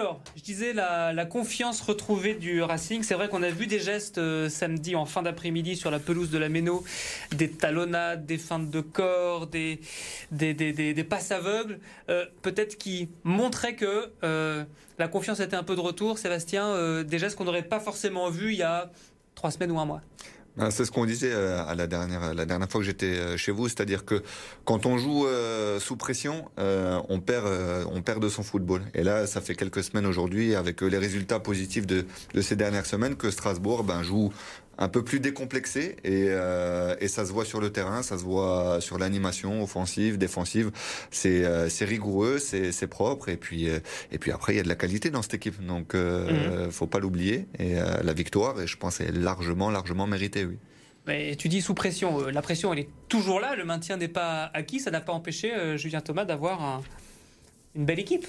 Alors, 0.00 0.18
je 0.34 0.40
disais 0.40 0.72
la, 0.72 1.26
confiance 1.26 1.82
retrouvée 1.82 2.32
du 2.32 2.62
Racing. 2.62 3.02
C'est 3.02 3.12
vrai 3.12 3.28
qu'on 3.28 3.42
a 3.42 3.50
vu 3.50 3.66
des 3.66 3.80
gestes 3.80 4.16
euh, 4.16 4.48
samedi 4.48 4.96
en 4.96 5.04
fin 5.04 5.20
d'après-midi 5.20 5.76
sur 5.76 5.90
la 5.90 5.98
pelouse 5.98 6.30
de 6.30 6.38
la 6.38 6.48
Méno, 6.48 6.82
des 7.32 7.50
talonnades, 7.50 8.24
des 8.24 8.38
feintes 8.38 8.70
de 8.70 8.80
corps, 8.80 9.46
des, 9.46 9.78
passes 11.06 11.32
aveugles, 11.32 11.80
euh, 12.08 12.24
peut-être 12.40 12.78
qui 12.78 13.10
montraient 13.24 13.76
que 13.76 14.10
euh, 14.24 14.64
la 14.98 15.06
confiance 15.06 15.38
était 15.40 15.54
un 15.56 15.64
peu 15.64 15.76
de 15.76 15.80
retour. 15.80 16.16
Sébastien, 16.16 17.02
des 17.02 17.18
gestes 17.18 17.36
qu'on 17.36 17.44
n'aurait 17.44 17.62
pas 17.62 17.78
forcément 17.78 18.30
vus 18.30 18.52
il 18.52 18.58
y 18.58 18.62
a 18.62 18.90
trois 19.34 19.50
semaines 19.50 19.70
ou 19.70 19.80
un 19.80 19.84
mois. 19.84 20.00
Ah, 20.58 20.70
c'est 20.70 20.84
ce 20.84 20.90
qu'on 20.90 21.06
disait 21.06 21.30
euh, 21.32 21.64
à 21.64 21.74
la 21.74 21.86
dernière, 21.86 22.34
la 22.34 22.44
dernière 22.44 22.68
fois 22.68 22.80
que 22.80 22.86
j'étais 22.86 23.06
euh, 23.06 23.36
chez 23.36 23.52
vous, 23.52 23.68
c'est-à-dire 23.68 24.04
que 24.04 24.22
quand 24.64 24.84
on 24.84 24.98
joue 24.98 25.26
euh, 25.26 25.78
sous 25.78 25.96
pression, 25.96 26.46
on 26.58 27.20
perd, 27.20 27.46
on 27.92 28.02
perd 28.02 28.22
de 28.22 28.28
son 28.28 28.42
football. 28.42 28.82
Et 28.94 29.02
là, 29.02 29.26
ça 29.26 29.40
fait 29.40 29.54
quelques 29.54 29.82
semaines 29.82 30.06
aujourd'hui, 30.06 30.54
avec 30.54 30.80
les 30.82 30.98
résultats 30.98 31.40
positifs 31.40 31.86
de, 31.86 32.04
de 32.34 32.40
ces 32.40 32.56
dernières 32.56 32.86
semaines, 32.86 33.16
que 33.16 33.30
Strasbourg 33.30 33.84
ben, 33.84 34.02
joue 34.02 34.32
un 34.80 34.88
peu 34.88 35.04
plus 35.04 35.20
décomplexé 35.20 35.96
et, 36.04 36.26
euh, 36.30 36.96
et, 37.00 37.06
ça 37.06 37.26
se 37.26 37.32
voit 37.32 37.44
sur 37.44 37.60
le 37.60 37.70
terrain, 37.70 38.02
ça 38.02 38.16
se 38.16 38.24
voit 38.24 38.80
sur 38.80 38.98
l'animation 38.98 39.62
offensive, 39.62 40.16
défensive. 40.16 40.70
C'est 41.10 41.44
euh, 41.44 41.68
rigoureux, 41.82 42.38
c'est 42.38 42.86
propre 42.86 43.28
et 43.28 43.36
puis 43.36 43.68
euh, 43.68 43.78
et 44.10 44.18
puis 44.18 44.32
après 44.32 44.54
il 44.54 44.56
y 44.56 44.60
a 44.60 44.62
de 44.62 44.68
la 44.68 44.74
qualité 44.74 45.10
dans 45.10 45.20
cette 45.22 45.34
équipe, 45.34 45.64
donc 45.64 45.94
mhm. 45.94 46.70
faut 46.70 46.86
pas 46.86 46.98
l'oublier. 46.98 47.46
Et 47.58 47.74
la 47.74 48.12
victoire, 48.14 48.60
et 48.60 48.66
je 48.66 48.76
pense, 48.76 49.00
est 49.00 49.12
largement 49.12 49.70
largement 49.70 50.06
méritée, 50.06 50.44
oui. 50.46 50.56
Mais 51.06 51.36
tu 51.36 51.48
dis 51.48 51.60
sous 51.60 51.74
pression, 51.74 52.26
la 52.28 52.42
pression 52.42 52.72
elle 52.72 52.80
est 52.80 52.88
toujours 53.08 53.40
là, 53.40 53.56
le 53.56 53.64
maintien 53.64 53.96
n'est 53.96 54.08
pas 54.08 54.50
acquis, 54.54 54.80
ça 54.80 54.90
n'a 54.90 55.00
pas 55.00 55.12
empêché 55.12 55.76
Julien 55.76 56.00
Thomas 56.00 56.24
d'avoir 56.24 56.62
un, 56.62 56.82
une 57.74 57.84
belle 57.84 58.00
équipe. 58.00 58.26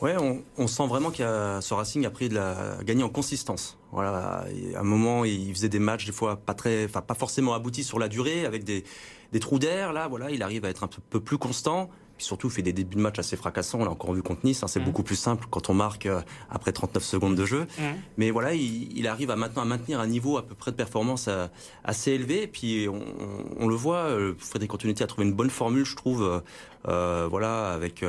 Ouais, 0.00 0.14
on, 0.56 0.66
sent 0.68 0.86
vraiment 0.86 1.10
qu'il 1.10 1.24
ce 1.24 1.74
Racing 1.74 2.06
a 2.06 2.10
pris 2.10 2.28
de 2.28 2.36
la 2.36 2.78
gagné 2.84 3.02
en 3.02 3.08
consistance. 3.08 3.76
Voilà, 3.90 4.44
à 4.74 4.78
un 4.78 4.84
moment, 4.84 5.24
il 5.24 5.52
faisait 5.52 5.68
des 5.68 5.80
matchs 5.80 6.06
des 6.06 6.12
fois 6.12 6.36
pas 6.36 6.54
très, 6.54 6.84
enfin 6.84 7.00
pas 7.00 7.14
forcément 7.14 7.52
aboutis 7.52 7.82
sur 7.82 7.98
la 7.98 8.08
durée, 8.08 8.46
avec 8.46 8.62
des, 8.62 8.84
des 9.32 9.40
trous 9.40 9.58
d'air. 9.58 9.92
Là, 9.92 10.06
voilà, 10.06 10.30
il 10.30 10.42
arrive 10.42 10.64
à 10.64 10.68
être 10.68 10.84
un 10.84 10.88
peu 11.10 11.20
plus 11.20 11.38
constant. 11.38 11.90
Puis 12.18 12.26
surtout, 12.26 12.48
il 12.48 12.52
fait 12.52 12.62
des 12.62 12.72
débuts 12.72 12.96
de 12.96 13.00
match 13.00 13.20
assez 13.20 13.36
fracassants. 13.36 13.78
On 13.80 13.84
l'a 13.84 13.92
encore 13.92 14.12
vu 14.12 14.22
contre 14.22 14.44
Nice. 14.44 14.64
Hein, 14.64 14.66
c'est 14.66 14.80
mmh. 14.80 14.84
beaucoup 14.84 15.04
plus 15.04 15.14
simple 15.14 15.46
quand 15.48 15.70
on 15.70 15.74
marque 15.74 16.06
euh, 16.06 16.20
après 16.50 16.72
39 16.72 17.04
secondes 17.04 17.36
de 17.36 17.46
jeu. 17.46 17.62
Mmh. 17.62 17.82
Mais 18.16 18.32
voilà, 18.32 18.54
il, 18.54 19.06
arrive 19.06 19.30
à 19.30 19.36
maintenant 19.36 19.62
à 19.62 19.64
maintenir 19.64 20.00
un 20.00 20.06
niveau 20.08 20.36
à 20.36 20.42
peu 20.42 20.56
près 20.56 20.72
de 20.72 20.76
performance 20.76 21.26
euh, 21.28 21.46
assez 21.84 22.10
élevé. 22.10 22.42
Et 22.42 22.46
puis 22.48 22.88
on, 22.88 23.68
le 23.68 23.74
voit, 23.76 24.08
euh, 24.08 24.34
Frédéric 24.36 24.74
Antonetti 24.74 25.04
a 25.04 25.06
trouvé 25.06 25.28
une 25.28 25.32
bonne 25.32 25.48
formule, 25.48 25.84
je 25.84 25.94
trouve. 25.94 26.42
voilà, 26.84 27.70
avec 27.72 28.04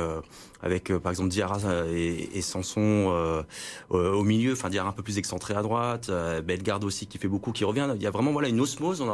avec 0.62 0.92
par 0.98 1.12
exemple 1.12 1.28
Diarra 1.28 1.58
et, 1.92 2.36
et 2.36 2.42
Sanson 2.42 3.44
au 3.90 4.24
milieu, 4.24 4.52
enfin 4.52 4.70
Diarra 4.70 4.88
un 4.88 4.92
peu 4.92 5.02
plus 5.02 5.18
excentré 5.18 5.54
à 5.54 5.62
droite, 5.62 6.10
Bellegarde 6.44 6.82
aussi 6.84 7.06
qui 7.06 7.18
fait 7.18 7.28
beaucoup, 7.28 7.52
qui 7.52 7.64
revient. 7.64 7.88
Il 7.94 8.02
y 8.02 8.06
a 8.06 8.10
vraiment 8.10 8.32
voilà 8.32 8.48
une 8.48 8.60
osmose. 8.60 9.04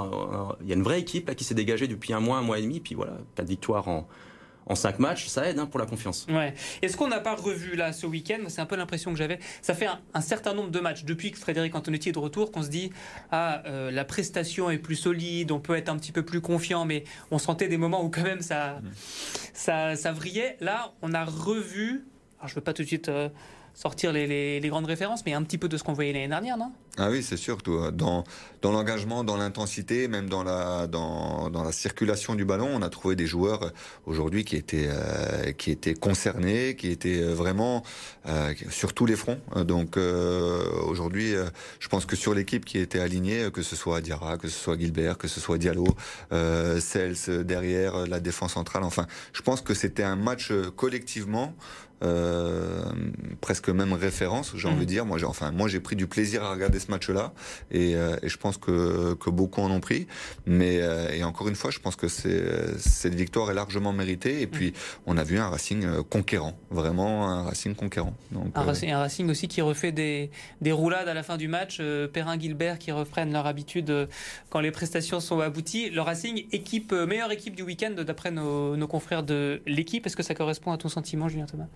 il 0.62 0.68
y 0.68 0.72
a 0.72 0.74
une 0.74 0.82
vraie 0.82 1.00
équipe 1.00 1.28
là 1.28 1.34
qui 1.34 1.44
s'est 1.44 1.54
dégagée 1.54 1.86
depuis 1.86 2.14
un 2.14 2.20
mois, 2.20 2.38
un 2.38 2.42
mois 2.42 2.58
et 2.58 2.62
demi. 2.62 2.80
Puis 2.80 2.94
voilà, 2.94 3.12
pas 3.34 3.42
de 3.42 3.48
victoire 3.48 3.88
en 3.88 4.08
en 4.66 4.74
cinq 4.74 4.98
matchs, 4.98 5.26
ça 5.26 5.48
aide 5.48 5.58
hein, 5.58 5.66
pour 5.66 5.78
la 5.78 5.86
confiance. 5.86 6.26
Ouais. 6.28 6.54
Est-ce 6.82 6.96
qu'on 6.96 7.08
n'a 7.08 7.20
pas 7.20 7.34
revu 7.34 7.76
là 7.76 7.92
ce 7.92 8.06
week-end? 8.06 8.38
C'est 8.48 8.60
un 8.60 8.66
peu 8.66 8.76
l'impression 8.76 9.12
que 9.12 9.18
j'avais. 9.18 9.38
Ça 9.62 9.74
fait 9.74 9.86
un, 10.14 10.20
certain 10.20 10.54
nombre 10.54 10.70
de 10.70 10.80
matchs 10.80 11.04
depuis 11.04 11.30
que 11.30 11.38
Frédéric 11.38 11.74
Antonetti 11.74 12.08
est 12.08 12.12
de 12.12 12.18
retour 12.18 12.50
qu'on 12.50 12.62
se 12.62 12.68
dit 12.68 12.90
ah 13.30 13.62
euh, 13.66 13.90
la 13.90 14.04
prestation 14.04 14.70
est 14.70 14.78
plus 14.78 14.96
solide, 14.96 15.52
on 15.52 15.60
peut 15.60 15.76
être 15.76 15.88
un 15.88 15.96
petit 15.96 16.12
peu 16.12 16.24
plus 16.24 16.40
confiant, 16.40 16.84
mais 16.84 17.04
on 17.30 17.38
sentait 17.38 17.68
des 17.68 17.76
moments 17.76 18.04
où 18.04 18.10
quand 18.10 18.22
même 18.22 18.42
ça, 18.42 18.80
mmh. 18.80 18.88
ça, 19.54 19.96
ça 19.96 20.12
vrillait. 20.12 20.56
Là, 20.60 20.92
on 21.02 21.14
a 21.14 21.24
revu. 21.24 22.04
Alors 22.38 22.48
je 22.48 22.54
veux 22.54 22.60
pas 22.60 22.72
tout 22.72 22.82
de 22.82 22.88
suite. 22.88 23.08
Euh, 23.08 23.28
sortir 23.76 24.10
les, 24.10 24.60
grandes 24.64 24.86
références, 24.86 25.24
mais 25.24 25.34
un 25.34 25.42
petit 25.42 25.58
peu 25.58 25.68
de 25.68 25.76
ce 25.76 25.84
qu'on 25.84 25.92
voyait 25.92 26.12
l'année 26.12 26.28
dernière, 26.28 26.56
non? 26.56 26.72
Ah 26.98 27.10
oui, 27.10 27.22
c'est 27.22 27.36
sûr. 27.36 27.58
Dans, 27.92 28.24
dans 28.62 28.72
l'engagement, 28.72 29.22
dans 29.22 29.36
l'intensité, 29.36 30.08
même 30.08 30.30
dans 30.30 30.42
la, 30.42 30.88
circulation 31.72 32.34
du 32.34 32.46
ballon, 32.46 32.70
on 32.72 32.80
a 32.80 32.88
trouvé 32.88 33.16
des 33.16 33.26
joueurs 33.26 33.64
euh, 33.64 33.70
aujourd'hui 34.06 34.44
qui 34.44 34.56
étaient, 34.56 34.88
euh, 34.88 35.52
qui 35.52 35.70
étaient 35.70 35.92
concernés, 35.92 36.74
qui 36.74 36.88
étaient 36.88 37.20
euh, 37.20 37.34
vraiment 37.34 37.82
sur 38.70 38.94
tous 38.94 39.04
les 39.04 39.14
fronts. 39.14 39.38
Donc 39.64 39.98
aujourd'hui, 40.88 41.34
je 41.78 41.88
pense 41.88 42.06
que 42.06 42.16
sur 42.16 42.34
l'équipe 42.34 42.64
qui 42.64 42.78
était 42.78 42.98
alignée, 42.98 43.50
que 43.52 43.62
ce 43.62 43.76
soit 43.76 44.00
Diarra, 44.00 44.38
que 44.38 44.48
ce 44.48 44.58
soit 44.58 44.78
Gilbert, 44.78 45.18
que 45.18 45.28
ce 45.28 45.38
soit 45.38 45.58
Diallo, 45.58 45.86
Cels 46.30 47.44
derrière, 47.44 48.06
la 48.06 48.20
défense 48.20 48.54
centrale, 48.54 48.82
enfin, 48.82 49.06
je 49.32 49.42
pense 49.42 49.60
que 49.60 49.74
c'était 49.74 50.02
un 50.02 50.16
match 50.16 50.50
collectivement 50.76 51.54
euh, 52.02 52.84
presque 53.40 53.70
même 53.70 53.94
référence, 53.94 54.52
j'ai 54.54 54.68
envie 54.68 54.80
de 54.80 54.82
mm. 54.82 54.86
dire. 54.86 55.06
Moi, 55.06 55.18
j'ai, 55.18 55.24
enfin, 55.24 55.50
moi, 55.50 55.68
j'ai 55.68 55.80
pris 55.80 55.96
du 55.96 56.06
plaisir 56.06 56.42
à 56.44 56.50
regarder 56.50 56.78
ce 56.78 56.90
match-là, 56.90 57.32
et, 57.70 57.96
euh, 57.96 58.16
et, 58.22 58.28
je 58.28 58.36
pense 58.36 58.58
que, 58.58 59.14
que 59.14 59.30
beaucoup 59.30 59.62
en 59.62 59.70
ont 59.70 59.80
pris. 59.80 60.06
Mais 60.44 60.80
euh, 60.80 61.10
et 61.10 61.24
encore 61.24 61.48
une 61.48 61.54
fois, 61.54 61.70
je 61.70 61.78
pense 61.78 61.96
que 61.96 62.08
cette 62.08 63.14
victoire 63.14 63.50
est 63.50 63.54
largement 63.54 63.92
méritée. 63.92 64.42
Et 64.42 64.46
puis, 64.46 64.74
on 65.06 65.16
a 65.16 65.24
vu 65.24 65.38
un 65.38 65.48
Racing 65.48 66.02
conquérant, 66.10 66.58
vraiment 66.70 67.28
un 67.28 67.44
Racing 67.44 67.74
conquérant. 67.74 68.14
Donc, 68.30 68.48
un, 68.54 68.62
racing, 68.62 68.90
un 68.90 68.98
Racing 68.98 69.30
aussi 69.30 69.48
qui 69.48 69.62
refait 69.62 69.92
des, 69.92 70.30
des 70.60 70.72
roulades 70.72 71.08
à 71.08 71.14
la 71.14 71.22
fin 71.22 71.36
du 71.36 71.48
match. 71.48 71.80
Perrin, 72.12 72.38
Gilbert 72.38 72.78
qui 72.78 72.92
reprennent 72.92 73.32
leur 73.32 73.46
habitude 73.46 74.08
quand 74.50 74.60
les 74.60 74.70
prestations 74.70 75.20
sont 75.20 75.40
abouties. 75.40 75.88
Le 75.90 76.02
Racing 76.02 76.46
équipe 76.52 76.92
meilleure 76.92 77.32
équipe 77.32 77.56
du 77.56 77.62
week-end 77.62 77.92
d'après 77.96 78.30
nos, 78.30 78.76
nos 78.76 78.88
confrères 78.88 79.22
de 79.22 79.62
l'équipe. 79.66 80.04
Est-ce 80.06 80.16
que 80.16 80.22
ça 80.22 80.34
correspond 80.34 80.72
à 80.72 80.76
ton 80.76 80.88
sentiment, 80.88 81.28
Julien 81.28 81.46
Thomas? 81.46 81.68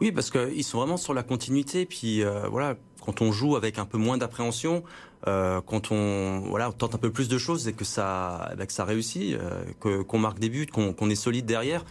Oui, 0.00 0.12
parce 0.12 0.30
qu'ils 0.30 0.64
sont 0.64 0.78
vraiment 0.78 0.96
sur 0.96 1.14
la 1.14 1.22
continuité. 1.22 1.84
Puis 1.86 2.22
euh, 2.22 2.48
voilà, 2.48 2.76
quand 3.04 3.20
on 3.20 3.32
joue 3.32 3.56
avec 3.56 3.78
un 3.78 3.84
peu 3.84 3.98
moins 3.98 4.16
d'appréhension, 4.18 4.82
euh, 5.26 5.60
quand 5.60 5.92
on 5.92 6.40
voilà, 6.48 6.70
on 6.70 6.72
tente 6.72 6.94
un 6.94 6.98
peu 6.98 7.10
plus 7.10 7.28
de 7.28 7.38
choses 7.38 7.68
et 7.68 7.74
que 7.74 7.84
ça, 7.84 8.52
bah, 8.56 8.66
que 8.66 8.72
ça 8.72 8.84
réussit, 8.84 9.34
euh, 9.34 9.62
que 9.80 10.02
qu'on 10.02 10.18
marque 10.18 10.38
des 10.38 10.48
buts, 10.48 10.66
qu'on 10.66 11.10
est 11.10 11.14
solide 11.14 11.44
derrière, 11.46 11.84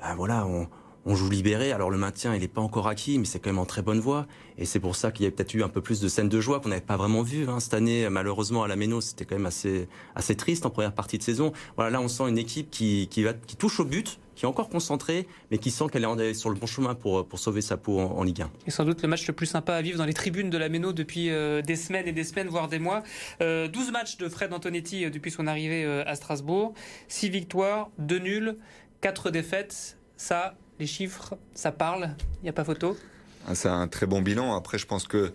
bah, 0.00 0.14
voilà, 0.16 0.46
on, 0.46 0.68
on 1.06 1.14
joue 1.14 1.30
libéré. 1.30 1.72
Alors 1.72 1.90
le 1.90 1.98
maintien, 1.98 2.34
il 2.34 2.40
n'est 2.40 2.48
pas 2.48 2.60
encore 2.60 2.88
acquis, 2.88 3.18
mais 3.18 3.24
c'est 3.24 3.38
quand 3.38 3.50
même 3.50 3.58
en 3.58 3.66
très 3.66 3.82
bonne 3.82 4.00
voie. 4.00 4.26
Et 4.58 4.64
c'est 4.64 4.80
pour 4.80 4.96
ça 4.96 5.10
qu'il 5.10 5.24
y 5.24 5.28
a 5.28 5.30
peut-être 5.30 5.54
eu 5.54 5.62
un 5.62 5.68
peu 5.68 5.80
plus 5.80 6.00
de 6.00 6.08
scènes 6.08 6.28
de 6.28 6.40
joie 6.40 6.60
qu'on 6.60 6.68
n'avait 6.68 6.80
pas 6.80 6.96
vraiment 6.96 7.22
vues 7.22 7.48
hein. 7.48 7.60
cette 7.60 7.74
année. 7.74 8.08
Malheureusement, 8.08 8.62
à 8.62 8.68
la 8.68 8.76
Méno, 8.76 9.00
c'était 9.00 9.24
quand 9.24 9.36
même 9.36 9.46
assez 9.46 10.36
triste 10.36 10.66
en 10.66 10.70
première 10.70 10.94
partie 10.94 11.18
de 11.18 11.22
saison. 11.22 11.52
Voilà, 11.76 11.90
là, 11.90 12.00
on 12.00 12.08
sent 12.08 12.28
une 12.28 12.38
équipe 12.38 12.70
qui 12.70 13.08
touche 13.58 13.80
au 13.80 13.84
but, 13.84 14.18
qui 14.34 14.44
est 14.44 14.48
encore 14.48 14.68
concentrée, 14.68 15.26
mais 15.50 15.58
qui 15.58 15.70
sent 15.70 15.84
qu'elle 15.90 16.04
est 16.04 16.34
sur 16.34 16.50
le 16.50 16.56
bon 16.56 16.66
chemin 16.66 16.94
pour 16.94 17.26
sauver 17.38 17.60
sa 17.60 17.76
peau 17.76 17.98
en, 17.98 18.22
Ligue 18.22 18.42
1. 18.42 18.50
Et 18.66 18.70
sans 18.70 18.84
doute 18.84 19.02
le 19.02 19.08
match 19.08 19.26
le 19.26 19.32
plus 19.32 19.46
sympa 19.46 19.74
à 19.74 19.82
vivre 19.82 19.98
dans 19.98 20.04
les 20.04 20.14
tribunes 20.14 20.50
de 20.50 20.58
la 20.58 20.68
Méno 20.68 20.92
depuis 20.92 21.30
euh, 21.30 21.62
des 21.62 21.76
semaines 21.76 22.08
et 22.08 22.12
des 22.12 22.24
semaines, 22.24 22.48
voire 22.48 22.68
des 22.68 22.78
mois. 22.78 23.02
Euh, 23.40 23.68
12 23.68 23.92
matchs 23.92 24.16
de 24.16 24.28
Fred 24.28 24.52
Antonetti 24.52 25.04
euh, 25.04 25.10
depuis 25.10 25.30
son 25.30 25.46
arrivée 25.46 25.84
euh, 25.84 26.02
à 26.06 26.14
Strasbourg, 26.14 26.74
6 27.08 27.28
victoires, 27.28 27.90
2 27.98 28.18
nuls, 28.18 28.56
4 29.00 29.30
défaites. 29.30 29.98
Ça, 30.16 30.54
les 30.78 30.86
chiffres, 30.86 31.36
ça 31.54 31.72
parle, 31.72 32.10
il 32.40 32.44
n'y 32.44 32.48
a 32.48 32.52
pas 32.52 32.64
photo. 32.64 32.96
Ah, 33.46 33.54
c'est 33.54 33.68
un 33.68 33.88
très 33.88 34.06
bon 34.06 34.22
bilan. 34.22 34.56
Après, 34.56 34.78
je 34.78 34.86
pense 34.86 35.06
que 35.06 35.32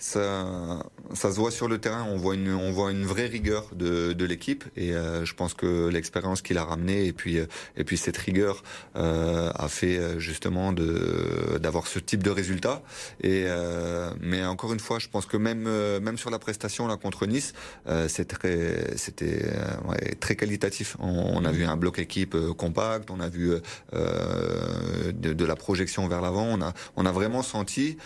ça, 0.00 0.82
ça 1.14 1.30
se 1.30 1.36
voit 1.36 1.50
sur 1.50 1.68
le 1.68 1.78
terrain. 1.78 2.04
On 2.08 2.16
voit 2.16 2.34
une, 2.34 2.52
on 2.54 2.72
voit 2.72 2.90
une 2.90 3.04
vraie 3.04 3.26
rigueur 3.26 3.68
de, 3.74 4.14
de 4.14 4.24
l'équipe 4.24 4.64
et 4.74 4.94
euh, 4.94 5.26
je 5.26 5.34
pense 5.34 5.52
que 5.52 5.88
l'expérience 5.88 6.40
qu'il 6.40 6.56
a 6.56 6.64
ramenée 6.64 7.06
et 7.06 7.12
puis 7.12 7.36
et 7.76 7.84
puis 7.84 7.98
cette 7.98 8.16
rigueur 8.16 8.62
euh, 8.96 9.50
a 9.54 9.68
fait 9.68 9.98
euh, 9.98 10.18
justement 10.18 10.72
d'avoir 10.72 11.86
ce 11.86 11.98
type 11.98 12.22
de 12.22 12.30
résultat. 12.30 12.82
Et 13.22 13.44
euh, 13.46 14.10
mais 14.20 14.42
encore 14.44 14.72
une 14.72 14.80
fois, 14.80 14.98
je 14.98 15.08
pense 15.08 15.26
que 15.26 15.36
même 15.36 15.66
euh, 15.66 16.00
même 16.00 16.16
sur 16.16 16.30
la 16.30 16.38
prestation 16.38 16.86
là 16.86 16.96
contre 16.96 17.26
Nice, 17.26 17.52
c'est 18.08 18.26
très 18.26 18.96
c'était 18.96 19.52
très 20.20 20.34
qualitatif. 20.34 20.96
On, 20.98 21.44
a 21.44 21.52
vu 21.52 21.64
un 21.64 21.76
bloc 21.76 21.98
équipe 21.98 22.36
compact, 22.56 23.10
on 23.10 23.20
a 23.20 23.28
vu 23.28 23.52
de, 23.92 25.44
la 25.44 25.56
projection 25.56 26.08
vers 26.08 26.22
l'avant. 26.22 26.44
On 26.44 26.62
a 26.62 26.72
on 26.96 27.04
a 27.04 27.12
vraiment 27.12 27.42
senti 27.42 27.98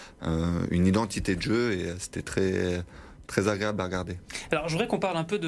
une 0.71 0.87
identité 0.87 1.37
de 1.37 1.43
jeu 1.43 1.84
c'était 1.99 2.23
très 2.23 2.85
très 3.27 3.49
agréable 3.49 3.81
à 3.81 3.85
regarder. 3.85 4.19
Alors, 4.51 4.69
je 4.69 4.75
voudrais 4.75 4.87
qu'on 4.87 4.99
parle 4.99 5.17
un 5.17 5.25
peu 5.25 5.39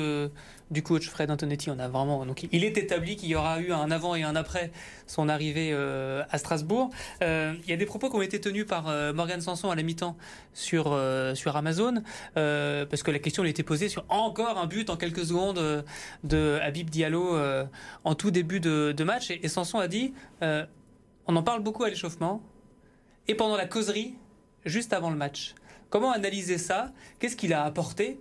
du 0.70 0.82
coach 0.82 1.08
Fred 1.08 1.30
Antonetti. 1.30 1.70
On 1.70 1.78
a 1.78 1.88
vraiment, 1.88 2.24
donc, 2.24 2.46
il 2.50 2.64
est 2.64 2.78
établi 2.78 3.16
qu'il 3.16 3.28
y 3.28 3.34
aura 3.34 3.60
eu 3.60 3.70
un 3.72 3.90
avant 3.90 4.14
et 4.14 4.22
un 4.22 4.34
après 4.34 4.72
son 5.06 5.28
arrivée 5.28 5.70
euh, 5.72 6.22
à 6.30 6.38
Strasbourg. 6.38 6.90
Euh, 7.22 7.54
il 7.64 7.70
y 7.70 7.72
a 7.72 7.76
des 7.76 7.86
propos 7.86 8.08
qui 8.08 8.16
ont 8.16 8.22
été 8.22 8.40
tenus 8.40 8.66
par 8.66 8.88
euh, 8.88 9.12
Morgan 9.12 9.40
Sanson 9.40 9.70
à 9.70 9.74
la 9.74 9.82
mi-temps 9.82 10.16
sur 10.54 10.98
sur 11.34 11.56
Amazon, 11.56 12.02
parce 12.34 13.02
que 13.02 13.10
la 13.10 13.18
question 13.18 13.42
lui 13.42 13.50
était 13.50 13.62
posée 13.62 13.88
sur 13.88 14.04
encore 14.08 14.58
un 14.58 14.66
but 14.66 14.88
en 14.88 14.96
quelques 14.96 15.26
secondes 15.26 15.84
de 16.24 16.58
Habib 16.62 16.88
Diallo 16.88 17.38
en 18.04 18.14
tout 18.14 18.30
début 18.30 18.60
de, 18.60 18.92
de 18.96 19.04
match, 19.04 19.30
et, 19.30 19.44
et 19.44 19.48
Sanson 19.48 19.78
a 19.78 19.88
dit, 19.88 20.14
on 20.40 21.36
en 21.36 21.42
parle 21.42 21.62
beaucoup 21.62 21.84
à 21.84 21.90
l'échauffement 21.90 22.40
et 23.28 23.34
pendant 23.34 23.56
la 23.56 23.66
causerie 23.66 24.14
juste 24.64 24.94
avant 24.94 25.10
le 25.10 25.16
match. 25.16 25.54
Comment 25.90 26.12
analyser 26.12 26.58
ça? 26.58 26.92
Qu'est-ce 27.18 27.36
qu'il 27.36 27.52
a 27.52 27.64
apporté 27.64 28.18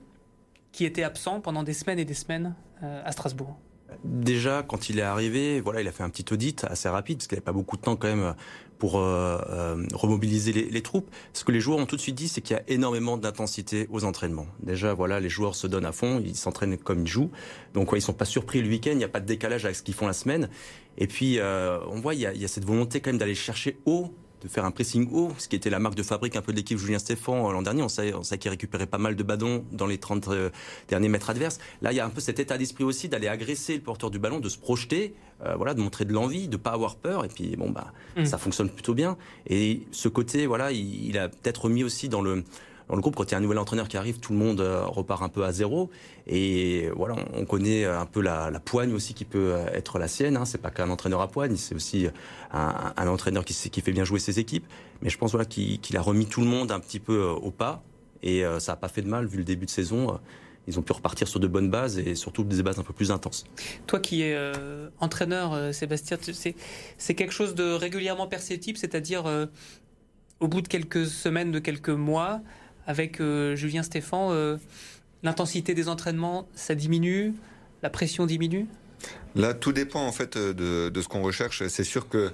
qui 0.71 0.85
était 0.85 1.03
absent 1.03 1.39
pendant 1.39 1.63
des 1.63 1.73
semaines 1.73 1.99
et 1.99 2.05
des 2.05 2.13
semaines 2.13 2.53
euh, 2.83 3.01
à 3.03 3.11
Strasbourg? 3.11 3.57
Déjà, 4.03 4.61
quand 4.61 4.89
il 4.89 4.99
est 4.99 5.03
arrivé, 5.03 5.61
voilà, 5.61 5.81
il 5.81 5.87
a 5.87 5.91
fait 5.91 6.03
un 6.03 6.09
petit 6.09 6.25
audit 6.33 6.65
assez 6.65 6.89
rapide 6.89 7.17
parce 7.17 7.27
qu'il 7.27 7.35
n'avait 7.35 7.45
pas 7.45 7.53
beaucoup 7.53 7.77
de 7.77 7.81
temps 7.81 7.95
quand 7.95 8.07
même 8.07 8.35
pour 8.77 8.99
euh, 8.99 9.39
euh, 9.49 9.87
remobiliser 9.93 10.51
les, 10.51 10.81
troupes. 10.81 11.09
Ce 11.33 11.43
que 11.45 11.51
les 11.51 11.61
joueurs 11.61 11.79
ont 11.79 11.85
tout 11.85 11.95
de 11.95 12.01
suite 12.01 12.15
dit, 12.15 12.27
c'est 12.27 12.41
qu'il 12.41 12.57
y 12.57 12.59
a 12.59 12.63
énormément 12.67 13.15
d'intensité 13.15 13.87
aux 13.89 14.03
entraînements. 14.03 14.47
Déjà, 14.61 14.93
voilà, 14.93 15.19
les 15.19 15.29
joueurs 15.29 15.55
se 15.55 15.65
donnent 15.65 15.85
à 15.85 15.93
fond, 15.93 16.21
ils 16.23 16.35
s'entraînent 16.35 16.77
comme 16.77 17.01
ils 17.01 17.07
jouent. 17.07 17.31
Donc, 17.73 17.91
ouais, 17.93 17.99
ils 17.99 18.01
sont 18.01 18.13
pas 18.13 18.25
surpris 18.25 18.61
le 18.61 18.67
week-end, 18.67 18.91
il 18.91 18.97
n'y 18.97 19.03
a 19.05 19.09
pas 19.09 19.21
de 19.21 19.25
décalage 19.25 19.63
avec 19.63 19.77
ce 19.77 19.83
qu'ils 19.83 19.93
font 19.93 20.07
la 20.07 20.13
semaine. 20.13 20.49
Et 20.97 21.07
puis, 21.07 21.39
on 21.41 21.99
voit, 22.01 22.15
il 22.15 22.19
y, 22.19 22.25
a, 22.25 22.33
il 22.33 22.41
y 22.41 22.45
a 22.45 22.49
cette 22.49 22.65
volonté 22.65 22.99
quand 22.99 23.11
même 23.11 23.19
d'aller 23.19 23.35
chercher 23.35 23.77
haut 23.85 24.13
de 24.45 24.49
faire 24.49 24.63
un 24.63 24.71
pressing 24.71 25.09
haut, 25.11 25.31
ce 25.39 25.47
qui 25.47 25.55
était 25.55 25.71
la 25.71 25.79
marque 25.79 25.95
de 25.95 26.03
fabrique 26.03 26.35
un 26.35 26.41
peu 26.41 26.51
de 26.51 26.57
l'équipe 26.57 26.77
Julien 26.77 26.99
Stéphan 26.99 27.49
euh, 27.49 27.51
l'an 27.51 27.63
dernier. 27.63 27.81
On 27.81 27.89
sait, 27.89 28.13
on 28.13 28.23
sait 28.23 28.37
qu'il 28.37 28.51
récupérait 28.51 28.85
pas 28.85 28.99
mal 28.99 29.15
de 29.15 29.23
ballons 29.23 29.65
dans 29.71 29.87
les 29.87 29.97
30 29.97 30.27
euh, 30.27 30.49
derniers 30.87 31.09
mètres 31.09 31.31
adverses. 31.31 31.59
Là, 31.81 31.91
il 31.91 31.95
y 31.95 31.99
a 31.99 32.05
un 32.05 32.09
peu 32.09 32.21
cet 32.21 32.39
état 32.39 32.57
d'esprit 32.57 32.83
aussi 32.83 33.09
d'aller 33.09 33.27
agresser 33.27 33.75
le 33.75 33.81
porteur 33.81 34.11
du 34.11 34.19
ballon, 34.19 34.39
de 34.39 34.47
se 34.47 34.59
projeter, 34.59 35.15
euh, 35.43 35.55
voilà, 35.55 35.73
de 35.73 35.81
montrer 35.81 36.05
de 36.05 36.13
l'envie, 36.13 36.47
de 36.47 36.57
pas 36.57 36.71
avoir 36.71 36.95
peur. 36.95 37.25
Et 37.25 37.27
puis, 37.27 37.55
bon, 37.55 37.71
bah, 37.71 37.91
mm. 38.17 38.25
ça 38.25 38.37
fonctionne 38.37 38.69
plutôt 38.69 38.93
bien. 38.93 39.17
Et 39.47 39.81
ce 39.91 40.07
côté, 40.07 40.45
voilà, 40.45 40.71
il, 40.71 41.07
il 41.07 41.17
a 41.17 41.27
peut-être 41.27 41.67
mis 41.67 41.83
aussi 41.83 42.07
dans 42.07 42.21
le 42.21 42.43
dans 42.87 42.95
le 42.95 43.01
groupe, 43.01 43.15
quand 43.15 43.23
il 43.23 43.31
y 43.31 43.35
a 43.35 43.37
un 43.37 43.41
nouvel 43.41 43.57
entraîneur 43.57 43.87
qui 43.87 43.97
arrive, 43.97 44.19
tout 44.19 44.33
le 44.33 44.39
monde 44.39 44.61
euh, 44.61 44.85
repart 44.85 45.23
un 45.23 45.29
peu 45.29 45.43
à 45.43 45.51
zéro. 45.51 45.89
Et 46.27 46.89
voilà, 46.95 47.15
on 47.33 47.45
connaît 47.45 47.85
un 47.85 48.05
peu 48.05 48.21
la, 48.21 48.51
poigne 48.63 48.93
aussi 48.93 49.13
qui 49.13 49.25
peut 49.25 49.53
euh, 49.53 49.67
être 49.73 49.99
la 49.99 50.07
sienne. 50.07 50.37
Hein. 50.37 50.45
C'est 50.45 50.61
pas 50.61 50.71
qu'un 50.71 50.89
entraîneur 50.89 51.21
à 51.21 51.27
poigne, 51.27 51.55
c'est 51.55 51.75
aussi 51.75 52.07
un, 52.51 53.07
entraîneur 53.07 53.45
qui, 53.45 53.53
fait 53.53 53.91
bien 53.91 54.03
jouer 54.03 54.19
ses 54.19 54.39
équipes. 54.39 54.65
Mais 55.01 55.09
je 55.09 55.17
pense 55.17 55.31
voilà 55.31 55.45
qu'il 55.45 55.79
qu 55.79 55.95
a 55.95 56.01
remis 56.01 56.25
tout 56.25 56.41
le 56.41 56.47
monde 56.47 56.71
un 56.71 56.79
petit 56.79 56.99
peu 56.99 57.13
euh, 57.13 57.31
au 57.31 57.51
pas. 57.51 57.83
Et 58.23 58.43
ça 58.57 58.71
n'a 58.71 58.75
pas 58.75 58.87
fait 58.87 59.03
de 59.03 59.07
mal 59.07 59.27
vu 59.27 59.37
le 59.37 59.43
début 59.43 59.67
de 59.67 59.71
saison 59.71 60.19
ils 60.67 60.79
ont 60.79 60.81
pu 60.81 60.93
repartir 60.93 61.27
sur 61.27 61.39
de 61.39 61.47
bonnes 61.47 61.69
bases 61.69 61.97
et 61.99 62.15
surtout 62.15 62.43
des 62.43 62.63
bases 62.63 62.79
un 62.79 62.83
peu 62.83 62.93
plus 62.93 63.11
intenses. 63.11 63.45
Toi 63.87 63.99
qui 63.99 64.23
es 64.23 64.33
euh, 64.33 64.89
entraîneur, 64.99 65.53
euh, 65.53 65.71
Sébastien, 65.71 66.17
c'est 66.97 67.15
quelque 67.15 67.33
chose 67.33 67.55
de 67.55 67.71
régulièrement 67.71 68.27
perceptible, 68.27 68.77
c'est-à-dire 68.77 69.25
euh, 69.25 69.45
au 70.39 70.47
bout 70.47 70.61
de 70.61 70.67
quelques 70.67 71.05
semaines, 71.05 71.51
de 71.51 71.59
quelques 71.59 71.89
mois, 71.89 72.41
avec 72.87 73.19
euh, 73.19 73.55
Julien 73.55 73.83
Stéphan, 73.83 74.31
euh, 74.31 74.57
l'intensité 75.23 75.73
des 75.73 75.87
entraînements, 75.87 76.47
ça 76.55 76.75
diminue, 76.75 77.33
la 77.83 77.89
pression 77.89 78.25
diminue? 78.25 78.67
Là, 79.35 79.53
tout 79.53 79.71
dépend 79.71 80.05
en 80.05 80.11
fait 80.11 80.37
de, 80.37 80.89
de 80.89 81.01
ce 81.01 81.07
qu'on 81.07 81.21
recherche. 81.21 81.67
C'est 81.67 81.83
sûr 81.83 82.07
que 82.09 82.31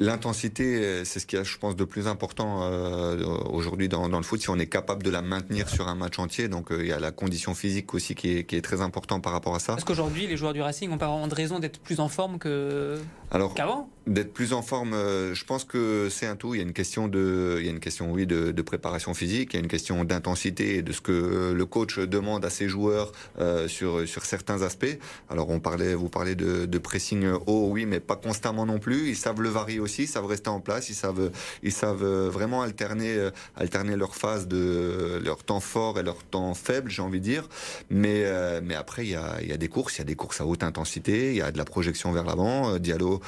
L'intensité, 0.00 1.04
c'est 1.04 1.20
ce 1.20 1.26
qui 1.26 1.36
est, 1.36 1.44
je 1.44 1.58
pense, 1.58 1.76
de 1.76 1.84
plus 1.84 2.08
important 2.08 2.62
euh, 2.62 3.22
aujourd'hui 3.50 3.88
dans, 3.88 4.08
dans, 4.08 4.16
le 4.16 4.22
foot. 4.22 4.40
Si 4.40 4.48
on 4.48 4.58
est 4.58 4.66
capable 4.66 5.02
de 5.02 5.10
la 5.10 5.20
maintenir 5.20 5.68
sur 5.68 5.88
un 5.88 5.94
match 5.94 6.18
entier, 6.18 6.48
donc 6.48 6.72
euh, 6.72 6.80
il 6.80 6.88
y 6.88 6.92
a 6.92 6.98
la 6.98 7.10
condition 7.10 7.54
physique 7.54 7.92
aussi 7.92 8.14
qui 8.14 8.38
est, 8.38 8.44
qui 8.44 8.56
est 8.56 8.62
très 8.62 8.80
important 8.80 9.20
par 9.20 9.32
rapport 9.32 9.54
à 9.54 9.58
ça. 9.58 9.74
Parce 9.74 9.84
qu'aujourd'hui, 9.84 10.26
les 10.26 10.38
joueurs 10.38 10.54
du 10.54 10.62
Racing 10.62 10.88
n'ont 10.88 10.98
pas 10.98 11.08
vraiment 11.08 11.28
de 11.28 11.34
raison 11.34 11.58
d'être 11.58 11.80
plus 11.80 12.00
en 12.00 12.08
forme 12.08 12.38
que 12.38 12.98
alors 13.30 13.54
qu'avant. 13.54 13.90
D'être 14.06 14.32
plus 14.32 14.54
en 14.54 14.62
forme, 14.62 14.94
euh, 14.94 15.34
je 15.34 15.44
pense 15.44 15.64
que 15.64 16.08
c'est 16.10 16.26
un 16.26 16.34
tout. 16.34 16.54
Il 16.54 16.58
y 16.58 16.60
a 16.60 16.64
une 16.64 16.72
question 16.72 17.06
de, 17.06 17.58
il 17.60 17.66
y 17.66 17.68
a 17.68 17.70
une 17.70 17.78
question 17.78 18.10
oui 18.10 18.26
de, 18.26 18.50
de 18.50 18.62
préparation 18.62 19.14
physique, 19.14 19.50
il 19.52 19.56
y 19.56 19.60
a 19.60 19.62
une 19.62 19.68
question 19.68 20.04
d'intensité 20.04 20.76
et 20.76 20.82
de 20.82 20.92
ce 20.92 21.00
que 21.00 21.52
le 21.54 21.66
coach 21.66 21.98
demande 21.98 22.44
à 22.44 22.50
ses 22.50 22.68
joueurs 22.68 23.12
euh, 23.38 23.68
sur 23.68 24.08
sur 24.08 24.24
certains 24.24 24.62
aspects. 24.62 24.98
Alors 25.28 25.50
on 25.50 25.60
parlait, 25.60 25.94
vous 25.94 26.08
parlez 26.08 26.34
de, 26.34 26.64
de 26.66 26.78
pressing 26.78 27.26
haut, 27.46 27.68
oui, 27.70 27.84
mais 27.86 28.00
pas 28.00 28.16
constamment 28.16 28.66
non 28.66 28.78
plus. 28.78 29.10
Ils 29.10 29.16
savent 29.16 29.42
le 29.42 29.50
varier 29.50 29.78
aussi 29.78 29.89
aussi, 29.90 30.04
ils 30.04 30.08
savent 30.08 30.26
rester 30.26 30.48
en 30.48 30.60
place, 30.60 30.88
ils 30.88 30.94
savent, 30.94 31.30
ils 31.62 31.72
savent 31.72 32.04
vraiment 32.04 32.62
alterner, 32.62 33.16
euh, 33.16 33.30
alterner 33.56 33.96
leur 33.96 34.14
phase 34.14 34.46
de 34.46 35.20
leur 35.24 35.42
temps 35.42 35.60
fort 35.60 35.98
et 35.98 36.02
leur 36.02 36.22
temps 36.22 36.54
faible, 36.54 36.90
j'ai 36.90 37.02
envie 37.02 37.18
de 37.18 37.24
dire. 37.24 37.48
Mais, 37.90 38.22
euh, 38.24 38.60
mais 38.62 38.76
après, 38.76 39.04
il 39.04 39.10
y 39.10 39.16
a, 39.16 39.42
y 39.42 39.52
a 39.52 39.56
des 39.56 39.68
courses, 39.68 39.96
il 39.96 39.98
y 39.98 40.02
a 40.02 40.04
des 40.04 40.14
courses 40.14 40.40
à 40.40 40.46
haute 40.46 40.62
intensité, 40.62 41.30
il 41.30 41.36
y 41.36 41.42
a 41.42 41.50
de 41.50 41.58
la 41.58 41.64
projection 41.64 42.12
vers 42.12 42.24
l'avant, 42.24 42.74
euh, 42.74 42.78
Diallo 42.78 43.20